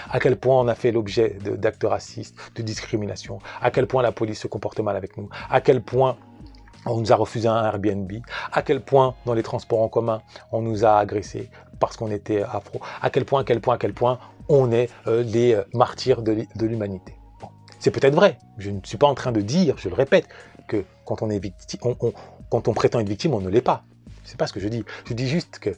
à 0.10 0.20
quel 0.20 0.38
point 0.38 0.60
on 0.60 0.68
a 0.68 0.76
fait 0.76 0.92
l'objet 0.92 1.38
d'actes 1.58 1.84
racistes, 1.84 2.36
de 2.56 2.62
discrimination, 2.62 3.40
à 3.62 3.72
quel 3.72 3.88
point 3.88 4.02
la 4.04 4.12
police 4.12 4.40
se 4.40 4.48
comporte 4.48 4.80
mal 4.80 4.96
avec 4.96 5.18
nous, 5.18 5.30
à 5.50 5.62
quel 5.62 5.82
point 5.82 6.18
on 6.86 7.00
nous 7.00 7.12
a 7.12 7.16
refusé 7.16 7.48
un 7.48 7.64
Airbnb, 7.66 8.12
à 8.52 8.62
quel 8.62 8.82
point 8.82 9.16
dans 9.26 9.34
les 9.34 9.44
transports 9.44 9.82
en 9.82 9.90
commun 9.90 10.22
on 10.52 10.62
nous 10.62 10.86
a 10.86 10.98
agressés 10.98 11.50
parce 11.80 11.98
qu'on 11.98 12.12
était 12.12 12.44
afro, 12.44 12.80
à 13.02 13.10
quel 13.10 13.26
point, 13.26 13.42
à 13.42 13.44
quel 13.44 13.60
point, 13.60 13.76
à 13.76 13.78
quel 13.78 13.94
point 13.94 14.20
on 14.50 14.72
est 14.72 14.90
euh, 15.08 15.24
les 15.24 15.56
euh, 15.56 15.64
martyrs 15.74 16.22
de 16.22 16.66
l'humanité? 16.66 17.16
C'est 17.80 17.92
peut-être 17.92 18.16
vrai, 18.16 18.38
je 18.58 18.70
ne 18.72 18.80
suis 18.84 18.98
pas 18.98 19.08
en 19.08 19.16
train 19.16 19.32
de 19.32 19.42
dire, 19.42 19.76
je 19.78 19.90
le 19.90 19.96
répète, 19.96 20.28
que 20.68 20.86
quand 21.06 21.22
on 21.22 21.30
est 21.30 21.40
victime, 21.40 21.80
on- 21.84 22.14
quand 22.50 22.68
on 22.68 22.74
prétend 22.74 23.00
être 23.00 23.10
victime, 23.10 23.34
on 23.34 23.42
ne 23.42 23.50
l'est 23.50 23.62
pas. 23.62 23.84
C'est 24.24 24.38
pas 24.38 24.48
ce 24.48 24.54
que 24.54 24.60
je 24.60 24.68
dis. 24.68 24.84
Je 25.08 25.14
dis 25.14 25.28
juste 25.28 25.60
que 25.60 25.72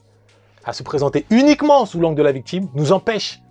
à 0.64 0.74
se 0.74 0.84
présenter 0.84 1.26
uniquement 1.30 1.86
sous 1.86 2.00
l'angle 2.00 2.18
de 2.18 2.24
la 2.24 2.32
victime 2.32 2.68
nous 2.76 2.92
empêche 2.92 3.42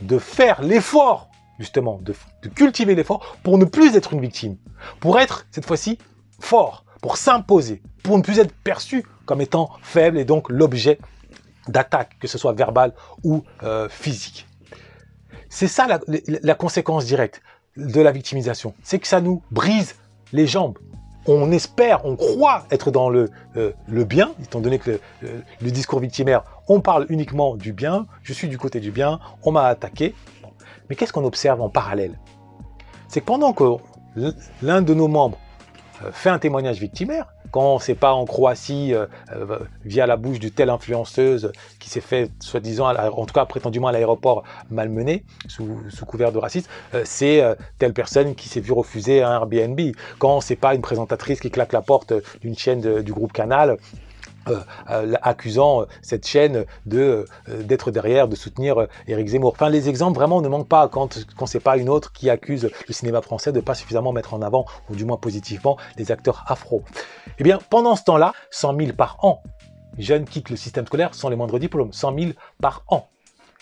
de 0.00 0.18
faire 0.18 0.62
l'effort, 0.62 1.28
justement, 1.58 2.00
de, 2.02 2.14
cultiver 2.54 2.94
l'effort 2.94 3.36
pour 3.42 3.58
ne 3.58 3.64
plus 3.64 3.96
être 3.96 4.12
une 4.12 4.20
victime. 4.20 4.56
Pour 5.00 5.18
être, 5.18 5.46
cette 5.50 5.66
fois-ci, 5.66 5.98
fort, 6.40 6.84
pour 7.02 7.16
s'imposer, 7.16 7.82
pour 8.02 8.16
ne 8.16 8.22
plus 8.22 8.38
être 8.38 8.52
perçu 8.52 9.04
comme 9.26 9.40
étant 9.40 9.70
faible 9.82 10.18
et 10.18 10.24
donc 10.24 10.48
l'objet 10.48 10.98
d'attaque, 11.68 12.16
que 12.20 12.26
ce 12.26 12.38
soit 12.38 12.52
verbale 12.52 12.92
ou 13.24 13.44
euh, 13.62 13.88
physique. 13.88 14.46
C'est 15.50 15.68
ça 15.68 15.86
la, 15.86 16.54
conséquence 16.54 17.04
directe 17.06 17.42
de 17.76 18.00
la 18.00 18.12
victimisation. 18.12 18.74
C'est 18.82 18.98
que 18.98 19.06
ça 19.06 19.20
nous 19.20 19.42
brise 19.50 19.96
les 20.32 20.46
jambes. 20.46 20.78
On 21.26 21.52
espère, 21.52 22.04
on 22.06 22.16
croit 22.16 22.66
être 22.70 22.90
dans 22.90 23.10
le, 23.10 23.30
euh, 23.56 23.72
bien, 23.88 24.32
étant 24.42 24.60
donné 24.60 24.78
que 24.78 24.98
le, 25.20 25.42
le, 25.60 25.70
discours 25.70 26.00
victimaire, 26.00 26.42
on 26.68 26.80
parle 26.80 27.06
uniquement 27.08 27.56
du 27.56 27.72
bien, 27.72 28.06
je 28.22 28.32
suis 28.32 28.48
du 28.48 28.58
côté 28.58 28.80
du 28.80 28.90
bien, 28.90 29.20
on 29.42 29.52
m'a 29.52 29.64
attaqué. 29.64 30.14
Mais 30.88 30.96
qu'est-ce 30.96 31.12
qu'on 31.12 31.24
observe 31.24 31.60
en 31.60 31.68
parallèle? 31.68 32.18
C'est 33.08 33.20
que 33.20 33.26
pendant 33.26 33.52
que 33.52 33.64
l'un 34.62 34.82
de 34.82 34.94
nos 34.94 35.08
membres 35.08 35.38
euh, 36.04 36.10
fait 36.12 36.28
un 36.28 36.38
témoignage 36.38 36.78
victimaire, 36.78 37.26
quand 37.50 37.78
c'est 37.78 37.94
pas 37.94 38.12
en 38.12 38.26
Croatie 38.26 38.94
euh, 38.94 39.06
euh, 39.32 39.58
via 39.84 40.06
la 40.06 40.16
bouche 40.16 40.38
de 40.38 40.48
telle 40.48 40.68
influenceuse 40.68 41.50
qui 41.78 41.88
s'est 41.88 42.02
fait 42.02 42.30
soi-disant, 42.40 42.94
en 42.94 43.24
tout 43.24 43.32
cas 43.32 43.46
prétendument 43.46 43.88
à 43.88 43.92
l'aéroport 43.92 44.44
malmené 44.70 45.24
sous, 45.48 45.66
couvert 46.06 46.32
de 46.32 46.38
racisme, 46.38 46.70
c'est 47.04 47.42
telle 47.78 47.94
personne 47.94 48.34
qui 48.34 48.48
s'est 48.48 48.60
vue 48.60 48.72
refuser 48.72 49.22
un 49.22 49.32
Airbnb. 49.32 49.80
Quand 50.18 50.40
c'est 50.40 50.56
pas 50.56 50.74
une 50.74 50.82
présentatrice 50.82 51.40
qui 51.40 51.50
claque 51.50 51.72
la 51.72 51.82
porte 51.82 52.12
d'une 52.40 52.56
chaîne 52.56 53.02
du 53.02 53.12
groupe 53.12 53.32
Canal, 53.32 53.78
euh, 54.48 54.60
euh, 54.90 55.14
accusant 55.22 55.82
euh, 55.82 55.84
cette 56.02 56.26
chaîne 56.26 56.64
d'être 56.86 57.90
derrière, 57.90 58.28
de 58.28 58.36
soutenir 58.36 58.86
Éric 59.06 59.28
Zemmour. 59.28 59.52
Enfin, 59.52 59.68
les 59.68 59.88
exemples 59.88 60.18
vraiment 60.18 60.40
ne 60.40 60.48
manquent 60.48 60.68
pas 60.68 60.88
quand 60.88 61.18
quand 61.36 61.46
c'est 61.46 61.60
pas 61.60 61.76
une 61.76 61.88
autre 61.88 62.12
qui 62.12 62.30
accuse 62.30 62.70
le 62.86 62.94
cinéma 62.94 63.22
français 63.22 63.52
de 63.52 63.60
pas 63.60 63.74
suffisamment 63.74 64.12
mettre 64.12 64.34
en 64.34 64.42
avant, 64.42 64.64
ou 64.90 64.96
du 64.96 65.04
moins 65.04 65.16
positivement, 65.16 65.76
les 65.96 66.12
acteurs 66.12 66.44
afro. 66.46 66.82
Eh 67.38 67.44
bien, 67.44 67.58
pendant 67.70 67.96
ce 67.96 68.04
temps-là, 68.04 68.32
100 68.50 68.76
000 68.76 68.92
par 68.92 69.18
an, 69.22 69.42
jeunes 69.98 70.24
quittent 70.24 70.50
le 70.50 70.56
système 70.56 70.86
scolaire 70.86 71.14
sans 71.14 71.28
les 71.28 71.36
moindres 71.36 71.58
diplômes, 71.58 71.92
100 71.92 72.18
000 72.18 72.30
par 72.60 72.84
an. 72.88 73.08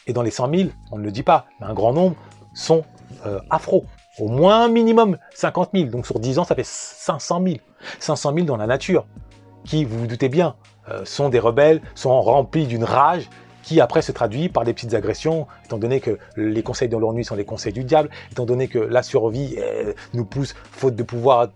Et 0.06 0.12
dans 0.12 0.22
les 0.22 0.30
100 0.30 0.50
000, 0.54 0.70
on 0.92 0.98
ne 0.98 1.02
le 1.02 1.10
dit 1.10 1.22
pas, 1.22 1.46
mais 1.60 1.66
un 1.66 1.74
grand 1.74 1.92
nombre 1.92 2.16
sont 2.54 2.84
afro. 3.50 3.84
Au 4.18 4.28
moins 4.28 4.68
minimum 4.68 5.18
50 5.34 5.70
000. 5.74 5.90
Donc 5.90 6.06
sur 6.06 6.18
10 6.18 6.38
ans, 6.38 6.44
ça 6.44 6.54
fait 6.54 6.64
500 6.64 7.42
000. 7.44 7.56
500 7.98 8.34
000 8.34 8.46
dans 8.46 8.56
la 8.56 8.66
nature, 8.66 9.04
qui, 9.66 9.84
vous 9.84 9.98
vous 9.98 10.06
doutez 10.06 10.28
bien, 10.28 10.54
sont 11.04 11.28
des 11.28 11.38
rebelles, 11.38 11.80
sont 11.94 12.20
remplis 12.20 12.66
d'une 12.66 12.84
rage 12.84 13.28
qui 13.66 13.80
après 13.80 14.00
se 14.00 14.12
traduit 14.12 14.48
par 14.48 14.64
des 14.64 14.72
petites 14.72 14.94
agressions, 14.94 15.48
étant 15.64 15.76
donné 15.76 15.98
que 16.00 16.18
les 16.36 16.62
conseils 16.62 16.88
de 16.88 16.96
l'ennui 16.96 17.24
sont 17.24 17.34
les 17.34 17.44
conseils 17.44 17.72
du 17.72 17.82
diable, 17.82 18.08
étant 18.30 18.46
donné 18.46 18.68
que 18.68 18.78
la 18.78 19.02
survie 19.02 19.56
euh, 19.58 19.92
nous 20.14 20.24
pousse, 20.24 20.54
faute 20.70 20.94
de 20.94 21.02
pouvoir 21.02 21.48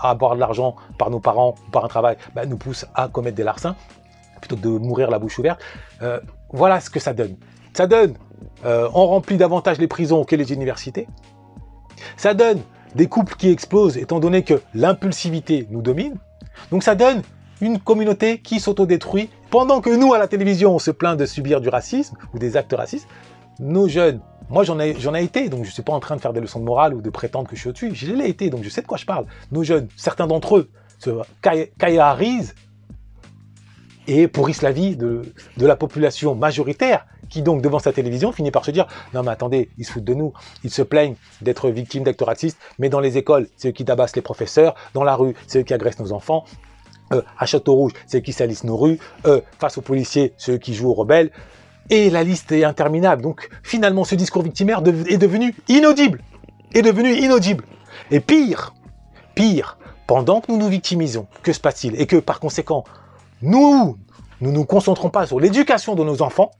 avoir 0.00 0.36
de 0.36 0.40
l'argent 0.40 0.76
par 0.98 1.10
nos 1.10 1.18
parents 1.18 1.56
ou 1.66 1.70
par 1.72 1.84
un 1.84 1.88
travail, 1.88 2.16
bah, 2.32 2.46
nous 2.46 2.56
pousse 2.56 2.86
à 2.94 3.08
commettre 3.08 3.36
des 3.36 3.42
larcins, 3.42 3.74
plutôt 4.40 4.54
que 4.54 4.60
de 4.60 4.68
mourir 4.68 5.10
la 5.10 5.18
bouche 5.18 5.36
ouverte. 5.40 5.60
Euh, 6.00 6.20
voilà 6.50 6.80
ce 6.80 6.90
que 6.90 7.00
ça 7.00 7.12
donne. 7.12 7.36
Ça 7.74 7.88
donne, 7.88 8.14
euh, 8.64 8.88
on 8.94 9.08
remplit 9.08 9.36
davantage 9.36 9.78
les 9.78 9.88
prisons 9.88 10.22
que 10.24 10.36
les 10.36 10.52
universités. 10.52 11.08
Ça 12.16 12.34
donne 12.34 12.60
des 12.94 13.08
couples 13.08 13.34
qui 13.34 13.50
explosent, 13.50 13.98
étant 13.98 14.20
donné 14.20 14.44
que 14.44 14.62
l'impulsivité 14.74 15.66
nous 15.70 15.82
domine. 15.82 16.14
Donc 16.70 16.84
ça 16.84 16.94
donne 16.94 17.22
une 17.60 17.78
communauté 17.78 18.38
qui 18.38 18.60
s'autodétruit. 18.60 19.30
Pendant 19.50 19.80
que 19.80 19.90
nous, 19.90 20.14
à 20.14 20.18
la 20.18 20.28
télévision, 20.28 20.74
on 20.74 20.78
se 20.78 20.90
plaint 20.90 21.18
de 21.18 21.26
subir 21.26 21.60
du 21.60 21.68
racisme 21.68 22.16
ou 22.34 22.38
des 22.38 22.56
actes 22.56 22.74
racistes, 22.74 23.08
nos 23.60 23.88
jeunes, 23.88 24.20
moi 24.50 24.64
j'en 24.64 24.78
ai, 24.78 24.90
ai 24.90 25.24
été, 25.24 25.48
donc 25.48 25.64
je 25.64 25.68
ne 25.68 25.72
suis 25.72 25.82
pas 25.82 25.92
en 25.92 26.00
train 26.00 26.16
de 26.16 26.20
faire 26.20 26.32
des 26.32 26.40
leçons 26.40 26.60
de 26.60 26.64
morale 26.64 26.94
ou 26.94 27.02
de 27.02 27.10
prétendre 27.10 27.48
que 27.48 27.56
je 27.56 27.60
suis 27.60 27.68
au-dessus, 27.70 27.94
je 27.94 28.12
l'ai 28.12 28.28
été, 28.28 28.50
donc 28.50 28.62
je 28.62 28.68
sais 28.68 28.82
de 28.82 28.86
quoi 28.86 28.98
je 28.98 29.06
parle. 29.06 29.26
Nos 29.50 29.64
jeunes, 29.64 29.88
certains 29.96 30.26
d'entre 30.26 30.58
eux, 30.58 30.70
se 30.98 31.10
caillarisent 31.78 32.54
et 34.06 34.26
pourrissent 34.26 34.62
la 34.62 34.72
vie 34.72 34.96
de, 34.96 35.22
de 35.56 35.66
la 35.66 35.76
population 35.76 36.34
majoritaire 36.34 37.06
qui 37.28 37.42
donc 37.42 37.60
devant 37.60 37.78
sa 37.78 37.92
télévision 37.92 38.32
finit 38.32 38.50
par 38.50 38.64
se 38.64 38.70
dire 38.70 38.86
non 39.12 39.22
mais 39.22 39.30
attendez 39.30 39.68
ils 39.76 39.84
se 39.84 39.92
foutent 39.92 40.04
de 40.04 40.14
nous 40.14 40.32
ils 40.64 40.70
se 40.70 40.80
plaignent 40.80 41.14
d'être 41.42 41.68
victimes 41.68 42.04
d'actes 42.04 42.22
racistes 42.22 42.58
mais 42.78 42.88
dans 42.88 43.00
les 43.00 43.18
écoles 43.18 43.48
c'est 43.56 43.68
eux 43.68 43.72
qui 43.72 43.84
tabassent 43.84 44.16
les 44.16 44.22
professeurs 44.22 44.74
dans 44.94 45.04
la 45.04 45.14
rue 45.14 45.34
c'est 45.46 45.60
eux 45.60 45.62
qui 45.62 45.74
agressent 45.74 46.00
nos 46.00 46.12
enfants 46.12 46.44
euh, 47.12 47.22
à 47.38 47.46
Château-Rouge, 47.46 47.92
c'est 48.06 48.22
qui 48.22 48.32
salissent 48.32 48.64
nos 48.64 48.76
rues, 48.76 48.98
euh, 49.26 49.40
face 49.58 49.78
aux 49.78 49.82
policiers, 49.82 50.34
ceux 50.36 50.58
qui 50.58 50.74
jouent 50.74 50.90
aux 50.90 50.94
rebelles, 50.94 51.30
et 51.90 52.10
la 52.10 52.22
liste 52.22 52.52
est 52.52 52.64
interminable. 52.64 53.22
Donc 53.22 53.48
finalement, 53.62 54.04
ce 54.04 54.14
discours 54.14 54.42
victimaire 54.42 54.82
est 55.06 55.18
devenu 55.18 55.54
inaudible, 55.68 56.22
est 56.74 56.82
devenu 56.82 57.14
inaudible. 57.14 57.64
Et 58.10 58.20
pire, 58.20 58.74
pire, 59.34 59.78
pendant 60.06 60.40
que 60.40 60.52
nous 60.52 60.58
nous 60.58 60.68
victimisons, 60.68 61.26
que 61.42 61.52
se 61.52 61.60
passe-t-il? 61.60 62.00
Et 62.00 62.06
que 62.06 62.16
par 62.16 62.40
conséquent, 62.40 62.84
nous, 63.42 63.96
nous 64.40 64.52
nous 64.52 64.64
concentrons 64.64 65.10
pas 65.10 65.26
sur 65.26 65.40
l'éducation 65.40 65.94
de 65.94 66.04
nos 66.04 66.22
enfants, 66.22 66.50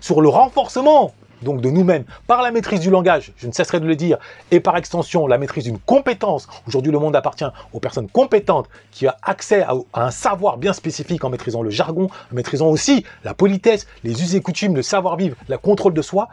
sur 0.00 0.20
le 0.20 0.28
renforcement 0.28 1.14
donc 1.42 1.60
de 1.60 1.70
nous-mêmes, 1.70 2.04
par 2.26 2.42
la 2.42 2.50
maîtrise 2.50 2.80
du 2.80 2.90
langage, 2.90 3.32
je 3.36 3.46
ne 3.46 3.52
cesserai 3.52 3.80
de 3.80 3.86
le 3.86 3.96
dire, 3.96 4.18
et 4.50 4.60
par 4.60 4.76
extension 4.76 5.26
la 5.26 5.38
maîtrise 5.38 5.64
d'une 5.64 5.78
compétence. 5.78 6.48
Aujourd'hui, 6.66 6.92
le 6.92 6.98
monde 6.98 7.16
appartient 7.16 7.44
aux 7.72 7.80
personnes 7.80 8.08
compétentes 8.08 8.68
qui 8.90 9.06
ont 9.06 9.12
accès 9.22 9.62
à, 9.62 9.74
un 9.94 10.10
savoir 10.10 10.56
bien 10.56 10.72
spécifique 10.72 11.24
en 11.24 11.30
maîtrisant 11.30 11.62
le 11.62 11.70
jargon, 11.70 12.08
en 12.32 12.34
maîtrisant 12.34 12.68
aussi 12.68 13.04
la 13.24 13.34
politesse, 13.34 13.86
les 14.02 14.22
us 14.22 14.34
et 14.34 14.40
coutumes, 14.40 14.76
le 14.76 14.82
savoir-vivre, 14.82 15.36
le 15.48 15.58
contrôle 15.58 15.94
de 15.94 16.02
soi. 16.02 16.28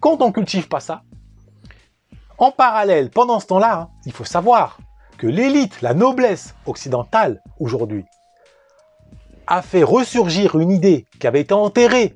Quand 0.00 0.22
on 0.22 0.32
cultive 0.32 0.68
pas 0.68 0.80
ça, 0.80 1.02
en 2.38 2.52
parallèle, 2.52 3.10
pendant 3.10 3.40
ce 3.40 3.46
temps-là, 3.46 3.80
hein, 3.80 3.88
il 4.06 4.12
faut 4.12 4.24
savoir 4.24 4.78
que 5.18 5.26
l'élite, 5.26 5.82
la 5.82 5.92
noblesse 5.92 6.54
occidentale 6.66 7.42
aujourd'hui, 7.58 8.04
a 9.48 9.62
fait 9.62 9.82
ressurgir 9.82 10.56
une 10.58 10.70
idée 10.70 11.06
qui 11.18 11.26
avait 11.26 11.40
été 11.40 11.54
enterrée 11.54 12.14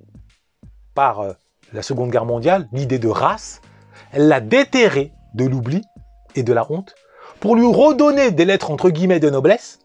par 0.95 1.21
euh, 1.21 1.33
la 1.73 1.83
Seconde 1.83 2.11
Guerre 2.11 2.25
mondiale, 2.25 2.69
l'idée 2.73 2.99
de 2.99 3.09
race, 3.09 3.61
elle 4.13 4.29
l'a 4.29 4.41
déterré 4.41 5.13
de 5.35 5.47
l'oubli 5.47 5.83
et 6.35 6.43
de 6.43 6.53
la 6.53 6.71
honte 6.71 6.95
pour 7.41 7.57
lui 7.57 7.67
redonner 7.67 8.31
des 8.31 8.45
lettres 8.45 8.71
entre 8.71 8.91
guillemets 8.91 9.21
de 9.21 9.31
noblesse, 9.31 9.81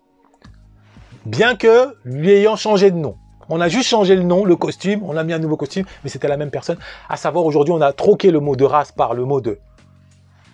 bien 1.25 1.55
que 1.55 1.95
lui 2.03 2.31
ayant 2.31 2.55
changé 2.55 2.91
de 2.91 2.97
nom. 2.97 3.15
On 3.49 3.61
a 3.61 3.69
juste 3.69 3.87
changé 3.87 4.15
le 4.15 4.23
nom, 4.23 4.43
le 4.43 4.55
costume, 4.55 5.01
on 5.03 5.15
a 5.15 5.23
mis 5.23 5.33
un 5.33 5.39
nouveau 5.39 5.55
costume, 5.55 5.85
mais 6.03 6.09
c'était 6.09 6.27
la 6.27 6.37
même 6.37 6.51
personne. 6.51 6.77
À 7.07 7.15
savoir, 7.15 7.45
aujourd'hui, 7.45 7.73
on 7.73 7.81
a 7.81 7.93
troqué 7.93 8.29
le 8.29 8.39
mot 8.39 8.55
de 8.55 8.65
race 8.65 8.91
par 8.91 9.13
le 9.13 9.23
mot 9.23 9.39
de 9.39 9.59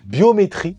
biométrie, 0.04 0.76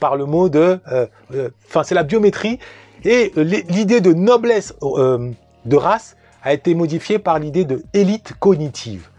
par 0.00 0.16
le 0.16 0.24
mot 0.24 0.48
de... 0.48 0.80
Enfin, 0.86 1.08
euh, 1.34 1.50
euh, 1.76 1.82
c'est 1.84 1.94
la 1.94 2.04
biométrie, 2.04 2.58
et 3.04 3.32
l'idée 3.36 4.00
de 4.00 4.12
noblesse 4.12 4.74
euh, 4.82 5.30
de 5.66 5.76
race 5.76 6.16
a 6.42 6.54
été 6.54 6.74
modifiée 6.74 7.18
par 7.18 7.38
l'idée 7.38 7.64
de 7.64 7.84
élite 7.92 8.32
cognitive. 8.38 9.10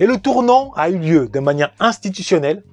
Et 0.00 0.06
le 0.06 0.16
tournant 0.16 0.72
a 0.76 0.88
eu 0.88 0.98
lieu 0.98 1.28
de 1.28 1.40
manière 1.40 1.72
institutionnelle 1.78 2.64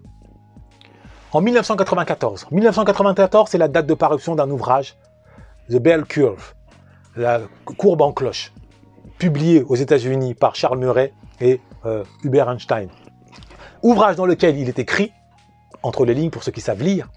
en 1.33 1.41
1994. 1.41 2.47
1994, 2.51 3.49
c'est 3.49 3.57
la 3.57 3.67
date 3.67 3.85
de 3.85 3.93
parution 3.93 4.33
d'un 4.33 4.49
ouvrage, 4.49 4.95
The 5.69 5.75
Bell 5.75 6.05
Curve, 6.05 6.53
la 7.17 7.41
courbe 7.65 8.01
en 8.01 8.13
cloche, 8.13 8.53
publié 9.17 9.61
aux 9.63 9.75
États-Unis 9.75 10.35
par 10.35 10.55
Charles 10.55 10.77
Murray 10.77 11.11
et 11.41 11.59
euh, 11.85 12.05
Hubert 12.23 12.49
Einstein. 12.49 12.87
Ouvrage 13.83 14.15
dans 14.15 14.25
lequel 14.25 14.57
il 14.57 14.69
est 14.69 14.79
écrit, 14.79 15.11
entre 15.83 16.05
les 16.05 16.13
lignes 16.13 16.29
pour 16.29 16.43
ceux 16.43 16.53
qui 16.53 16.61
savent 16.61 16.81
lire, 16.81 17.09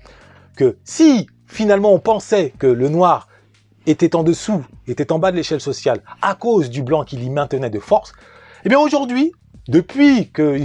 que 0.57 0.77
si 0.83 1.29
finalement 1.47 1.93
on 1.93 2.01
pensait 2.01 2.53
que 2.59 2.67
le 2.67 2.89
noir 2.89 3.29
était 3.87 4.17
en 4.17 4.25
dessous, 4.25 4.65
était 4.89 5.13
en 5.13 5.21
bas 5.21 5.31
de 5.31 5.37
l'échelle 5.37 5.61
sociale 5.61 6.03
à 6.21 6.35
cause 6.35 6.69
du 6.69 6.83
blanc 6.83 7.05
qui 7.05 7.17
l'y 7.17 7.31
maintenait 7.31 7.71
de 7.71 7.79
force, 7.79 8.13
eh 8.65 8.69
bien 8.69 8.79
aujourd'hui, 8.79 9.33
depuis 9.69 10.31
que 10.31 10.59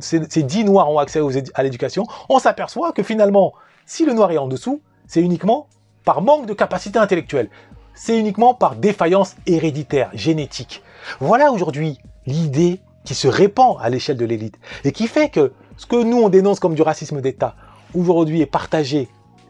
ces, 0.00 0.22
ces, 0.28 0.42
dix 0.42 0.64
noirs 0.64 0.90
ont 0.90 0.98
accès 0.98 1.20
à 1.54 1.62
l'éducation, 1.62 2.06
on 2.28 2.38
s'aperçoit 2.38 2.92
que 2.92 3.02
finalement, 3.02 3.52
si 3.84 4.06
le 4.06 4.12
noir 4.12 4.30
est 4.30 4.38
en 4.38 4.48
dessous, 4.48 4.80
c'est 5.06 5.20
uniquement 5.20 5.68
par 6.04 6.22
manque 6.22 6.46
de 6.46 6.54
capacité 6.54 6.98
intellectuelle. 6.98 7.50
C'est 7.94 8.18
uniquement 8.18 8.54
par 8.54 8.76
défaillance 8.76 9.36
héréditaire, 9.46 10.10
génétique. 10.12 10.82
Voilà 11.20 11.52
aujourd'hui 11.52 11.98
l'idée 12.26 12.80
qui 13.04 13.14
se 13.14 13.28
répand 13.28 13.76
à 13.80 13.88
l'échelle 13.88 14.16
de 14.16 14.24
l'élite 14.24 14.58
et 14.84 14.92
qui 14.92 15.06
fait 15.06 15.28
que 15.28 15.52
ce 15.76 15.86
que 15.86 16.02
nous 16.02 16.18
on 16.18 16.28
dénonce 16.28 16.60
comme 16.60 16.74
du 16.74 16.82
racisme 16.82 17.20
d'État 17.20 17.54
aujourd'hui 17.94 18.40
est 18.40 18.46
partagé 18.46 19.08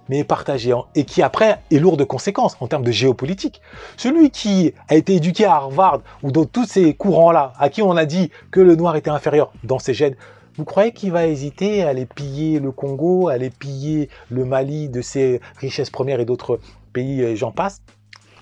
mais 0.09 0.25
partagé 0.25 0.75
et 0.95 1.05
qui 1.05 1.23
après 1.23 1.61
est 1.71 1.79
lourd 1.79 1.97
de 1.97 2.05
conséquences 2.05 2.57
en 2.61 2.67
termes 2.67 2.85
de 2.85 2.91
géopolitique. 2.91 3.61
Celui 3.97 4.31
qui 4.31 4.73
a 4.89 4.97
été 4.97 5.15
éduqué 5.15 5.45
à 5.45 5.55
Harvard 5.55 6.01
ou 6.23 6.31
dans 6.31 6.45
tous 6.45 6.67
ces 6.67 6.95
courants-là, 6.95 7.53
à 7.59 7.69
qui 7.69 7.83
on 7.83 7.97
a 7.97 8.05
dit 8.05 8.31
que 8.51 8.61
le 8.61 8.77
noir 8.77 8.97
était 8.97 9.11
inférieur 9.11 9.53
dans 9.65 9.79
ses 9.79 9.95
gènes, 9.95 10.17
vous 10.57 10.65
croyez 10.65 10.93
qu'il 10.93 11.13
va 11.13 11.27
hésiter 11.27 11.83
à 11.83 11.89
aller 11.89 12.07
piller 12.07 12.61
le 12.61 12.73
Congo, 12.73 13.29
à 13.29 13.35
aller 13.35 13.51
piller 13.51 14.09
le 14.31 14.45
Mali 14.45 14.89
de 14.89 15.03
ses 15.03 15.41
richesses 15.59 15.91
premières 15.91 16.21
et 16.21 16.25
d'autres 16.25 16.61
pays, 16.93 17.37
j'en 17.37 17.53
passe? 17.53 17.83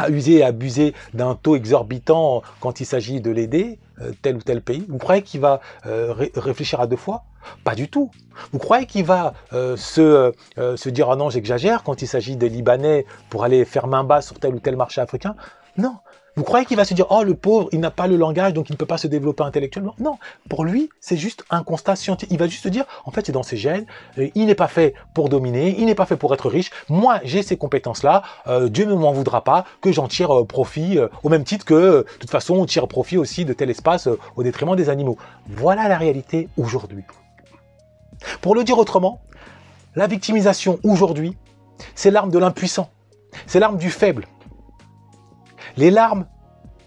User 0.08 0.36
et 0.38 0.44
abuser 0.44 0.94
d'un 1.12 1.34
taux 1.34 1.56
exorbitant 1.56 2.42
quand 2.60 2.80
il 2.80 2.86
s'agit 2.86 3.20
de 3.20 3.30
l'aider, 3.30 3.78
euh, 4.00 4.12
tel 4.22 4.36
ou 4.36 4.40
tel 4.42 4.60
pays 4.60 4.84
Vous 4.88 4.98
croyez 4.98 5.22
qu'il 5.22 5.40
va 5.40 5.60
euh, 5.86 6.12
réfléchir 6.34 6.80
à 6.80 6.86
deux 6.86 6.96
fois? 6.96 7.24
Pas 7.62 7.74
du 7.74 7.88
tout. 7.88 8.10
Vous 8.52 8.58
croyez 8.58 8.86
qu'il 8.86 9.04
va 9.04 9.34
euh, 9.52 9.76
se, 9.76 10.32
se 10.56 10.88
dire 10.88 11.10
ah 11.10 11.16
non 11.16 11.30
j'exagère 11.30 11.82
quand 11.82 12.02
il 12.02 12.08
s'agit 12.08 12.36
des 12.36 12.48
Libanais 12.48 13.04
pour 13.28 13.44
aller 13.44 13.64
faire 13.64 13.86
main 13.86 14.02
basse 14.02 14.26
sur 14.26 14.38
tel 14.40 14.54
ou 14.54 14.60
tel 14.60 14.76
marché 14.76 15.00
africain? 15.00 15.36
Non. 15.76 15.96
Vous 16.37 16.43
croyez 16.43 16.67
qu'il 16.67 16.76
va 16.76 16.85
se 16.85 16.95
dire, 16.95 17.07
oh 17.11 17.23
le 17.23 17.35
pauvre, 17.35 17.69
il 17.71 17.79
n'a 17.79 17.93
pas 17.93 18.09
le 18.09 18.17
langage, 18.17 18.55
donc 18.55 18.69
il 18.69 18.73
ne 18.73 18.76
peut 18.76 18.87
pas 18.87 18.99
se 18.99 19.07
développer 19.07 19.45
intellectuellement? 19.45 19.95
Non, 20.00 20.19
pour 20.49 20.64
lui, 20.64 20.91
c'est 21.00 21.17
juste 21.17 21.45
un 21.49 21.62
constat 21.62 21.95
scientifique. 21.95 22.33
Il 22.33 22.38
va 22.38 22.49
juste 22.49 22.64
se 22.64 22.69
dire, 22.69 22.85
en 23.05 23.12
fait, 23.12 23.26
c'est 23.26 23.33
dans 23.33 23.45
ses 23.45 23.57
gènes, 23.57 23.87
euh, 24.19 24.29
il 24.35 24.47
n'est 24.47 24.57
pas 24.57 24.67
fait 24.67 24.95
pour 25.14 25.29
dominer, 25.29 25.76
il 25.79 25.87
n'est 25.87 25.95
pas 25.95 26.07
fait 26.07 26.17
pour 26.17 26.35
être 26.35 26.49
riche. 26.49 26.73
Moi, 26.88 27.21
j'ai 27.23 27.45
ces 27.45 27.57
compétences-là, 27.57 28.23
euh, 28.49 28.69
Dieu 28.69 28.85
ne 28.85 28.95
m'en 28.95 29.12
voudra 29.12 29.45
pas 29.45 29.64
que 29.81 29.93
j'en 29.93 30.09
tire 30.09 30.41
euh, 30.41 30.45
profit, 30.45 30.99
au 31.23 31.29
même 31.29 31.45
titre 31.45 31.64
que, 31.64 31.75
de 31.75 32.07
toute 32.19 32.31
façon, 32.31 32.55
on 32.55 32.67
tire 32.67 32.88
profit 32.88 33.17
aussi 33.17 33.45
de 33.45 33.53
tel 33.53 33.71
espace 33.71 34.09
au 34.35 34.43
détriment 34.43 34.75
des 34.75 34.88
animaux. 34.88 35.17
Voilà 35.49 35.88
la 35.88 35.99
réalité 35.99 36.49
aujourd'hui. 36.57 37.05
Pour 38.41 38.57
le 38.57 38.64
dire 38.64 38.79
autrement, 38.79 39.21
la 39.95 40.09
victimisation 40.09 40.81
aujourd'hui, 40.83 41.37
c'est 41.95 42.11
l'arme 42.11 42.31
de 42.31 42.38
l'impuissant, 42.38 42.91
c'est 43.47 43.61
l'arme 43.61 43.79
du 43.79 43.91
faible. 43.91 44.26
Les 45.76 45.90
larmes 45.90 46.26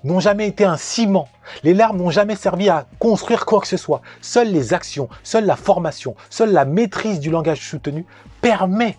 n'ont 0.03 0.19
jamais 0.19 0.48
été 0.48 0.63
un 0.63 0.77
ciment. 0.77 1.27
Les 1.63 1.74
larmes 1.74 1.98
n'ont 1.98 2.10
jamais 2.10 2.36
servi 2.36 2.69
à 2.69 2.86
construire 3.00 3.46
quoi 3.46 3.62
que 3.62 3.67
ce 3.67 3.77
soit. 3.77 4.01
Seules 4.22 4.51
les 4.51 4.74
actions, 4.74 5.10
seule 5.24 5.46
la 5.46 5.55
formation, 5.55 6.15
seule 6.29 6.51
la 6.51 6.65
maîtrise 6.65 7.19
du 7.19 7.29
langage 7.29 7.62
soutenu 7.67 8.05
permet 8.41 8.98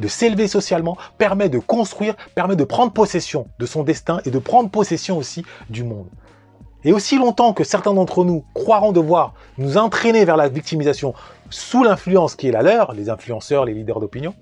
de 0.00 0.08
s'élever 0.08 0.48
socialement, 0.48 0.96
permet 1.18 1.48
de 1.48 1.58
construire, 1.58 2.16
permet 2.34 2.56
de 2.56 2.64
prendre 2.64 2.92
possession 2.92 3.46
de 3.58 3.66
son 3.66 3.82
destin 3.82 4.20
et 4.24 4.30
de 4.30 4.38
prendre 4.38 4.70
possession 4.70 5.18
aussi 5.18 5.44
du 5.68 5.84
monde. 5.84 6.08
Et 6.84 6.92
aussi 6.92 7.16
longtemps 7.18 7.52
que 7.52 7.62
certains 7.62 7.94
d'entre 7.94 8.24
nous 8.24 8.44
croiront 8.54 8.92
devoir 8.92 9.34
nous 9.58 9.76
entraîner 9.76 10.24
vers 10.24 10.36
la 10.36 10.48
victimisation 10.48 11.14
sous 11.50 11.84
l'influence 11.84 12.34
qui 12.34 12.48
est 12.48 12.52
la 12.52 12.62
leur, 12.62 12.92
les 12.92 13.08
influenceurs, 13.10 13.64
les 13.64 13.74
leaders 13.74 14.00
d'opinion, 14.00 14.34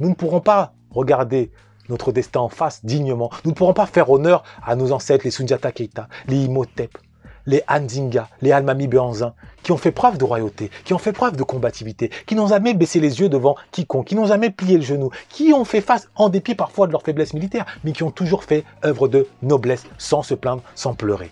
nous 0.00 0.08
ne 0.08 0.14
pourrons 0.14 0.40
pas 0.40 0.72
regarder 0.90 1.52
notre 1.88 2.12
destin 2.12 2.40
en 2.40 2.48
face 2.48 2.84
dignement. 2.84 3.30
Nous 3.44 3.50
ne 3.50 3.54
pourrons 3.56 3.74
pas 3.74 3.86
faire 3.86 4.10
honneur 4.10 4.42
à 4.64 4.76
nos 4.76 4.92
ancêtres, 4.92 5.24
les 5.24 5.30
Sundiata 5.30 5.72
Keita, 5.72 6.08
les 6.28 6.44
Imhotep, 6.44 6.98
les 7.46 7.62
Anzinga, 7.68 8.28
les 8.42 8.52
Almami 8.52 8.88
Béanzin, 8.88 9.34
qui 9.62 9.72
ont 9.72 9.76
fait 9.76 9.92
preuve 9.92 10.18
de 10.18 10.24
royauté, 10.24 10.70
qui 10.84 10.94
ont 10.94 10.98
fait 10.98 11.12
preuve 11.12 11.36
de 11.36 11.42
combativité, 11.42 12.10
qui 12.26 12.34
n'ont 12.34 12.48
jamais 12.48 12.74
baissé 12.74 13.00
les 13.00 13.20
yeux 13.20 13.28
devant 13.28 13.56
quiconque, 13.70 14.06
qui 14.06 14.14
n'ont 14.14 14.26
jamais 14.26 14.50
plié 14.50 14.76
le 14.76 14.82
genou, 14.82 15.10
qui 15.28 15.52
ont 15.52 15.64
fait 15.64 15.80
face, 15.80 16.08
en 16.16 16.28
dépit 16.28 16.54
parfois 16.54 16.86
de 16.86 16.92
leur 16.92 17.02
faiblesse 17.02 17.34
militaire, 17.34 17.66
mais 17.84 17.92
qui 17.92 18.02
ont 18.02 18.10
toujours 18.10 18.44
fait 18.44 18.64
œuvre 18.84 19.08
de 19.08 19.26
noblesse, 19.42 19.84
sans 19.98 20.22
se 20.22 20.34
plaindre, 20.34 20.62
sans 20.74 20.94
pleurer. 20.94 21.30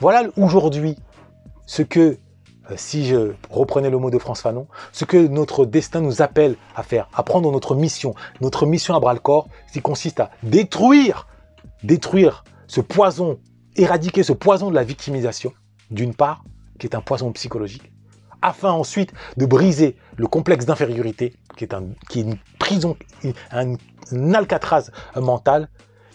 Voilà 0.00 0.24
aujourd'hui 0.36 0.96
ce 1.66 1.82
que 1.82 2.18
si 2.76 3.06
je 3.06 3.32
reprenais 3.50 3.90
le 3.90 3.98
mot 3.98 4.10
de 4.10 4.18
France 4.18 4.40
Fanon, 4.40 4.66
ce 4.92 5.04
que 5.04 5.16
notre 5.16 5.66
destin 5.66 6.00
nous 6.00 6.22
appelle 6.22 6.56
à 6.74 6.82
faire, 6.82 7.08
à 7.14 7.22
prendre 7.22 7.50
notre 7.52 7.74
mission, 7.74 8.14
notre 8.40 8.66
mission 8.66 8.94
à 8.94 9.00
bras 9.00 9.14
le 9.14 9.20
corps, 9.20 9.48
qui 9.72 9.80
consiste 9.80 10.20
à 10.20 10.30
détruire, 10.42 11.26
détruire 11.82 12.44
ce 12.66 12.80
poison, 12.80 13.38
éradiquer 13.76 14.22
ce 14.22 14.32
poison 14.32 14.70
de 14.70 14.74
la 14.74 14.84
victimisation, 14.84 15.52
d'une 15.90 16.14
part, 16.14 16.44
qui 16.78 16.86
est 16.86 16.94
un 16.94 17.00
poison 17.00 17.32
psychologique, 17.32 17.92
afin 18.42 18.70
ensuite 18.70 19.12
de 19.36 19.46
briser 19.46 19.96
le 20.16 20.26
complexe 20.26 20.66
d'infériorité, 20.66 21.34
qui, 21.56 21.64
est 21.64 22.22
une 22.22 22.38
prison, 22.58 22.96
un 23.50 23.76
alcatraz 24.34 24.90
mental, 25.16 25.68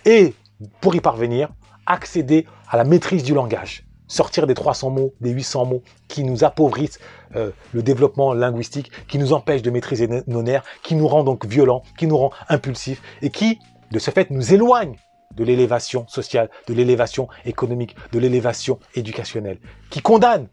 et 0.05 0.33
pour 0.81 0.95
y 0.95 1.01
parvenir, 1.01 1.49
accéder 1.85 2.45
à 2.69 2.77
la 2.77 2.83
maîtrise 2.83 3.23
du 3.23 3.33
langage 3.33 3.88
sortir 4.09 4.45
des 4.47 4.53
300 4.53 4.89
mots, 4.89 5.13
des 5.21 5.29
800 5.29 5.65
mots 5.65 5.83
qui 6.09 6.25
nous 6.25 6.43
appauvrissent 6.43 6.99
euh, 7.37 7.51
le 7.71 7.81
développement 7.81 8.33
linguistique, 8.33 8.91
qui 9.07 9.17
nous 9.17 9.31
empêchent 9.31 9.61
de 9.61 9.69
maîtriser 9.69 10.09
nos 10.27 10.43
nerfs, 10.43 10.65
qui 10.83 10.95
nous 10.95 11.07
rend 11.07 11.23
donc 11.23 11.45
violents, 11.45 11.83
qui 11.97 12.07
nous 12.07 12.17
rend 12.17 12.31
impulsifs 12.49 13.01
et 13.21 13.29
qui, 13.29 13.59
de 13.91 13.99
ce 13.99 14.11
fait, 14.11 14.29
nous 14.31 14.53
éloigne 14.53 14.95
de 15.35 15.43
l'élévation 15.43 16.07
sociale, 16.07 16.49
de 16.67 16.73
l'élévation 16.73 17.29
économique, 17.45 17.95
de 18.11 18.19
l'élévation 18.19 18.79
éducationnelle, 18.95 19.59
qui 19.89 20.01
condamne 20.01 20.47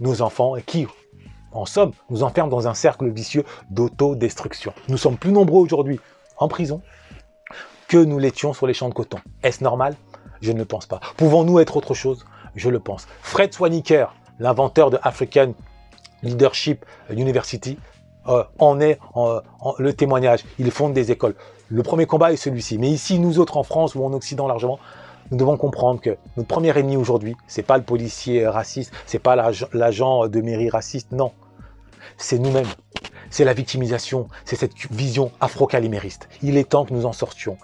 nos 0.00 0.22
enfants 0.22 0.56
et 0.56 0.62
qui, 0.62 0.86
en 1.52 1.66
somme, 1.66 1.92
nous 2.10 2.22
enferme 2.22 2.48
dans 2.48 2.66
un 2.66 2.74
cercle 2.74 3.08
vicieux 3.10 3.44
d'autodestruction. 3.70 4.72
Nous 4.88 4.96
sommes 4.96 5.18
plus 5.18 5.30
nombreux 5.30 5.60
aujourd'hui 5.60 6.00
en 6.38 6.48
prison 6.48 6.80
que 7.86 7.98
nous 7.98 8.18
l'étions 8.18 8.54
sur 8.54 8.66
les 8.66 8.74
champs 8.74 8.88
de 8.88 8.94
coton. 8.94 9.18
Est-ce 9.42 9.62
normal? 9.62 9.94
Je 10.40 10.52
ne 10.52 10.58
le 10.58 10.64
pense 10.64 10.86
pas. 10.86 11.00
Pouvons-nous 11.16 11.60
être 11.60 11.76
autre 11.76 11.94
chose? 11.94 12.24
Je 12.56 12.70
le 12.70 12.80
pense. 12.80 13.06
Fred 13.22 13.52
Swaniker, 13.52 14.06
l'inventeur 14.38 14.90
de 14.90 14.98
African 15.02 15.54
Leadership 16.22 16.84
University, 17.10 17.78
euh, 18.26 18.44
en 18.58 18.80
est 18.80 18.98
le 19.78 19.92
témoignage. 19.92 20.44
Il 20.58 20.70
fonde 20.70 20.94
des 20.94 21.10
écoles. 21.12 21.34
Le 21.68 21.82
premier 21.82 22.06
combat 22.06 22.32
est 22.32 22.36
celui-ci. 22.36 22.78
Mais 22.78 22.88
ici, 22.88 23.18
nous 23.18 23.38
autres 23.38 23.56
en 23.56 23.62
France 23.62 23.94
ou 23.94 24.04
en 24.04 24.12
Occident 24.12 24.46
largement, 24.46 24.78
nous 25.30 25.36
devons 25.38 25.56
comprendre 25.56 26.00
que 26.00 26.16
notre 26.36 26.48
premier 26.48 26.76
ennemi 26.78 26.96
aujourd'hui, 26.96 27.36
c'est 27.46 27.62
pas 27.62 27.78
le 27.78 27.84
policier 27.84 28.46
raciste, 28.46 28.92
c'est 29.06 29.18
pas 29.18 29.36
l'agent 29.72 30.28
de 30.28 30.40
mairie 30.40 30.70
raciste, 30.70 31.12
non. 31.12 31.32
C'est 32.16 32.38
nous-mêmes. 32.38 32.68
C'est 33.30 33.44
la 33.44 33.54
victimisation, 33.54 34.28
c'est 34.44 34.56
cette 34.56 34.74
vision 34.90 35.32
afro-calimériste. 35.40 36.28
Il 36.42 36.56
est 36.56 36.68
temps 36.68 36.84
que 36.84 36.92
nous 36.92 37.06
en 37.06 37.12
sortions. 37.12 37.56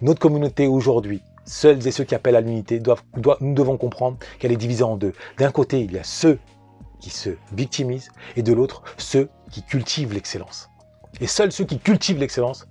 Notre 0.00 0.20
communauté 0.20 0.66
aujourd'hui, 0.66 1.22
Seuls 1.44 1.86
et 1.86 1.90
ceux 1.90 2.04
qui 2.04 2.14
appellent 2.14 2.36
à 2.36 2.40
l'unité 2.40 2.78
doivent, 2.78 3.02
nous 3.40 3.54
devons 3.54 3.76
comprendre 3.76 4.18
qu'elle 4.38 4.52
est 4.52 4.56
divisée 4.56 4.84
en 4.84 4.96
deux. 4.96 5.12
D'un 5.38 5.50
côté, 5.50 5.80
il 5.80 5.92
y 5.92 5.98
a 5.98 6.04
ceux 6.04 6.38
qui 7.00 7.10
se 7.10 7.30
victimisent 7.52 8.10
et 8.36 8.42
de 8.42 8.52
l'autre, 8.52 8.82
ceux 8.96 9.28
qui 9.50 9.62
cultivent 9.62 10.14
l'excellence. 10.14 10.70
Et 11.20 11.26
seuls 11.26 11.52
ceux 11.52 11.64
qui 11.64 11.78
cultivent 11.78 12.18
l'excellence 12.18 12.66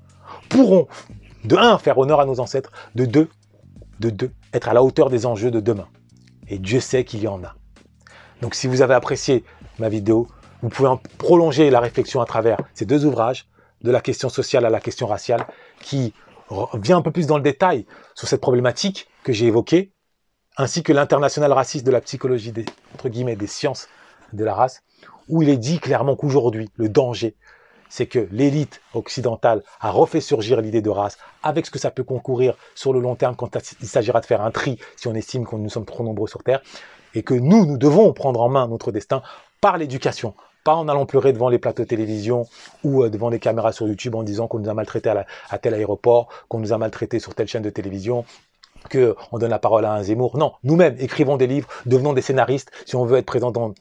pourront, 0.50 0.88
de 1.44 1.56
un, 1.58 1.78
faire 1.78 1.98
honneur 1.98 2.20
à 2.20 2.26
nos 2.26 2.40
ancêtres, 2.40 2.72
de 2.96 3.06
deux, 3.06 3.30
de 4.00 4.10
deux, 4.10 4.32
être 4.54 4.70
à 4.70 4.74
la 4.74 4.84
hauteur 4.84 5.10
des 5.10 5.26
enjeux 5.26 5.52
de 5.52 5.60
demain. 5.60 5.88
Et 6.48 6.58
Dieu 6.58 6.80
sait 6.80 7.04
qu'il 7.04 7.22
y 7.22 7.28
en 7.28 7.44
a. 7.44 7.56
Donc 8.42 8.56
si 8.56 8.68
vous 8.68 8.82
avez 8.82 8.94
apprécié 8.94 9.44
ma 9.80 9.90
vidéo, 9.90 10.28
vous 10.62 10.70
pouvez 10.70 10.90
en 10.90 10.98
prolonger 11.18 11.70
la 11.70 11.80
réflexion 11.80 12.22
à 12.22 12.26
travers 12.26 12.58
ces 12.74 12.86
deux 12.86 13.06
ouvrages, 13.06 13.48
de 13.84 13.92
la 13.92 14.02
question 14.02 14.30
sociale 14.30 14.66
à 14.66 14.70
la 14.70 14.80
question 14.80 15.08
raciale, 15.08 15.46
qui 15.82 16.14
vient 16.74 16.98
un 16.98 17.02
peu 17.02 17.12
plus 17.12 17.28
dans 17.28 17.38
le 17.38 17.44
détail 17.44 17.86
sur 18.16 18.28
cette 18.28 18.42
problématique 18.42 19.08
que 19.24 19.34
j'ai 19.34 19.48
évoquée, 19.48 19.92
ainsi 20.58 20.84
que 20.84 20.94
l'international 20.94 21.52
raciste 21.54 21.86
de 21.86 21.92
la 21.92 22.02
psychologie 22.02 22.52
des, 22.52 22.66
entre 22.94 23.10
guillemets, 23.10 23.36
des 23.36 23.48
sciences 23.48 23.88
de 24.34 24.44
la 24.44 24.54
race, 24.54 24.84
où 25.28 25.42
il 25.42 25.50
est 25.50 25.58
dit 25.58 25.80
clairement 25.80 26.16
qu'aujourd'hui, 26.16 26.70
le 26.76 26.90
danger, 26.90 27.36
c'est 27.90 28.06
que 28.06 28.28
l'élite 28.32 28.82
occidentale 28.94 29.64
a 29.80 29.92
refait 29.92 30.22
surgir 30.22 30.62
l'idée 30.62 30.82
de 30.82 30.90
race 30.90 31.18
avec 31.44 31.66
ce 31.66 31.72
que 31.72 31.80
ça 31.80 31.92
peut 31.92 32.04
concourir 32.04 32.56
sur 32.74 32.94
le 32.94 33.02
long 33.02 33.16
terme 33.16 33.36
quand 33.36 33.58
il 33.82 33.88
s'agira 33.88 34.22
de 34.22 34.26
faire 34.26 34.42
un 34.42 34.52
tri 34.52 34.80
si 34.96 35.08
on 35.08 35.14
estime 35.14 35.46
que 35.46 35.56
nous 35.56 35.70
sommes 35.70 35.86
trop 35.86 36.04
nombreux 36.04 36.28
sur 36.28 36.44
Terre, 36.44 36.62
et 37.14 37.24
que 37.24 37.34
nous, 37.34 37.66
nous 37.66 37.78
devons 37.78 38.14
prendre 38.14 38.42
en 38.42 38.50
main 38.50 38.68
notre 38.68 38.92
destin 38.92 39.22
par 39.60 39.78
l'éducation, 39.78 40.34
pas 40.64 40.76
en 40.76 40.88
allant 40.88 41.06
pleurer 41.06 41.34
devant 41.34 41.50
les 41.50 41.60
plateaux 41.60 41.84
de 41.84 41.88
télévision 41.88 42.48
ou 42.84 43.04
euh, 43.04 43.10
devant 43.10 43.30
les 43.30 43.40
caméras 43.40 43.72
sur 43.72 43.88
YouTube 43.88 44.16
en 44.16 44.24
disant 44.24 44.48
qu'on 44.48 44.60
nous 44.60 44.70
a 44.70 44.74
maltraités 44.74 45.12
à, 45.50 45.58
tel 45.58 45.74
aéroport, 45.74 46.30
qu'on 46.48 46.60
nous 46.60 46.74
a 46.74 46.78
maltraités 46.78 47.20
sur 47.20 47.36
telle 47.36 47.48
chaîne 47.48 47.64
de 47.64 47.70
télévision, 47.70 48.26
qu'on 48.92 49.38
donne 49.38 49.50
la 49.50 49.60
parole 49.60 49.86
à 49.86 49.94
un 49.94 50.04
Zemmour. 50.04 50.38
Non, 50.38 50.54
nous-mêmes, 50.64 50.96
écrivons 51.00 51.38
des 51.38 51.48
livres, 51.48 51.68
devenons 51.86 52.14
des 52.14 52.22
scénaristes 52.22 52.72
si 52.86 52.96
on 52.96 53.06
veut 53.06 53.18
être 53.18 53.26
présent 53.26 53.52
dans, 53.52 53.74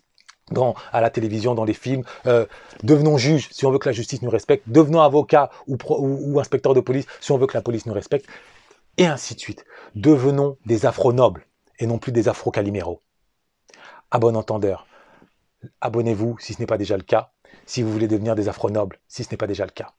à 0.92 1.00
la 1.00 1.10
télévision, 1.10 1.54
dans 1.54 1.64
les 1.64 1.74
films. 1.74 2.04
Euh, 2.26 2.46
devenons 2.82 3.18
juges 3.18 3.48
si 3.50 3.66
on 3.66 3.70
veut 3.70 3.78
que 3.78 3.88
la 3.88 3.92
justice 3.92 4.22
nous 4.22 4.30
respecte. 4.30 4.68
Devenons 4.68 5.00
avocats 5.00 5.50
ou, 5.66 6.40
inspecteurs 6.40 6.74
de 6.74 6.80
police 6.80 7.06
si 7.20 7.32
on 7.32 7.38
veut 7.38 7.46
que 7.46 7.56
la 7.56 7.62
police 7.62 7.86
nous 7.86 7.94
respecte. 7.94 8.26
Et 8.96 9.06
ainsi 9.06 9.34
de 9.34 9.40
suite. 9.40 9.64
Devenons 9.94 10.56
des 10.66 10.86
afro-nobles 10.86 11.46
et 11.78 11.86
non 11.86 11.98
plus 11.98 12.12
des 12.12 12.28
afro-caliméraux. 12.28 13.00
À 14.10 14.18
bon 14.18 14.36
entendeur, 14.36 14.86
abonnez-vous 15.80 16.36
si 16.38 16.54
ce 16.54 16.60
n'est 16.60 16.66
pas 16.66 16.78
déjà 16.78 16.96
le 16.96 17.02
cas, 17.02 17.32
si 17.66 17.82
vous 17.82 17.92
voulez 17.92 18.08
devenir 18.08 18.34
des 18.34 18.48
afro-nobles, 18.48 18.98
si 19.08 19.24
ce 19.24 19.30
n'est 19.30 19.36
pas 19.36 19.46
déjà 19.46 19.64
le 19.64 19.72
cas. 19.72 19.94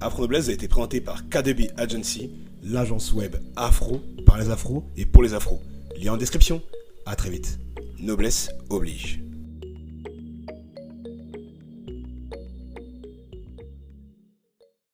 Afro 0.00 0.22
Noblesse 0.22 0.48
a 0.48 0.52
été 0.52 0.66
présenté 0.66 1.00
par 1.00 1.28
KDB 1.28 1.70
Agency, 1.76 2.32
l'agence 2.62 3.12
web 3.12 3.36
afro 3.54 4.00
par 4.26 4.36
les 4.36 4.50
afros 4.50 4.84
et 4.96 5.06
pour 5.06 5.22
les 5.22 5.32
afros. 5.32 5.60
Lien 5.96 6.14
en 6.14 6.16
description. 6.16 6.60
À 7.06 7.14
très 7.14 7.30
vite. 7.30 7.58
Noblesse 8.00 8.50
oblige. 8.68 9.22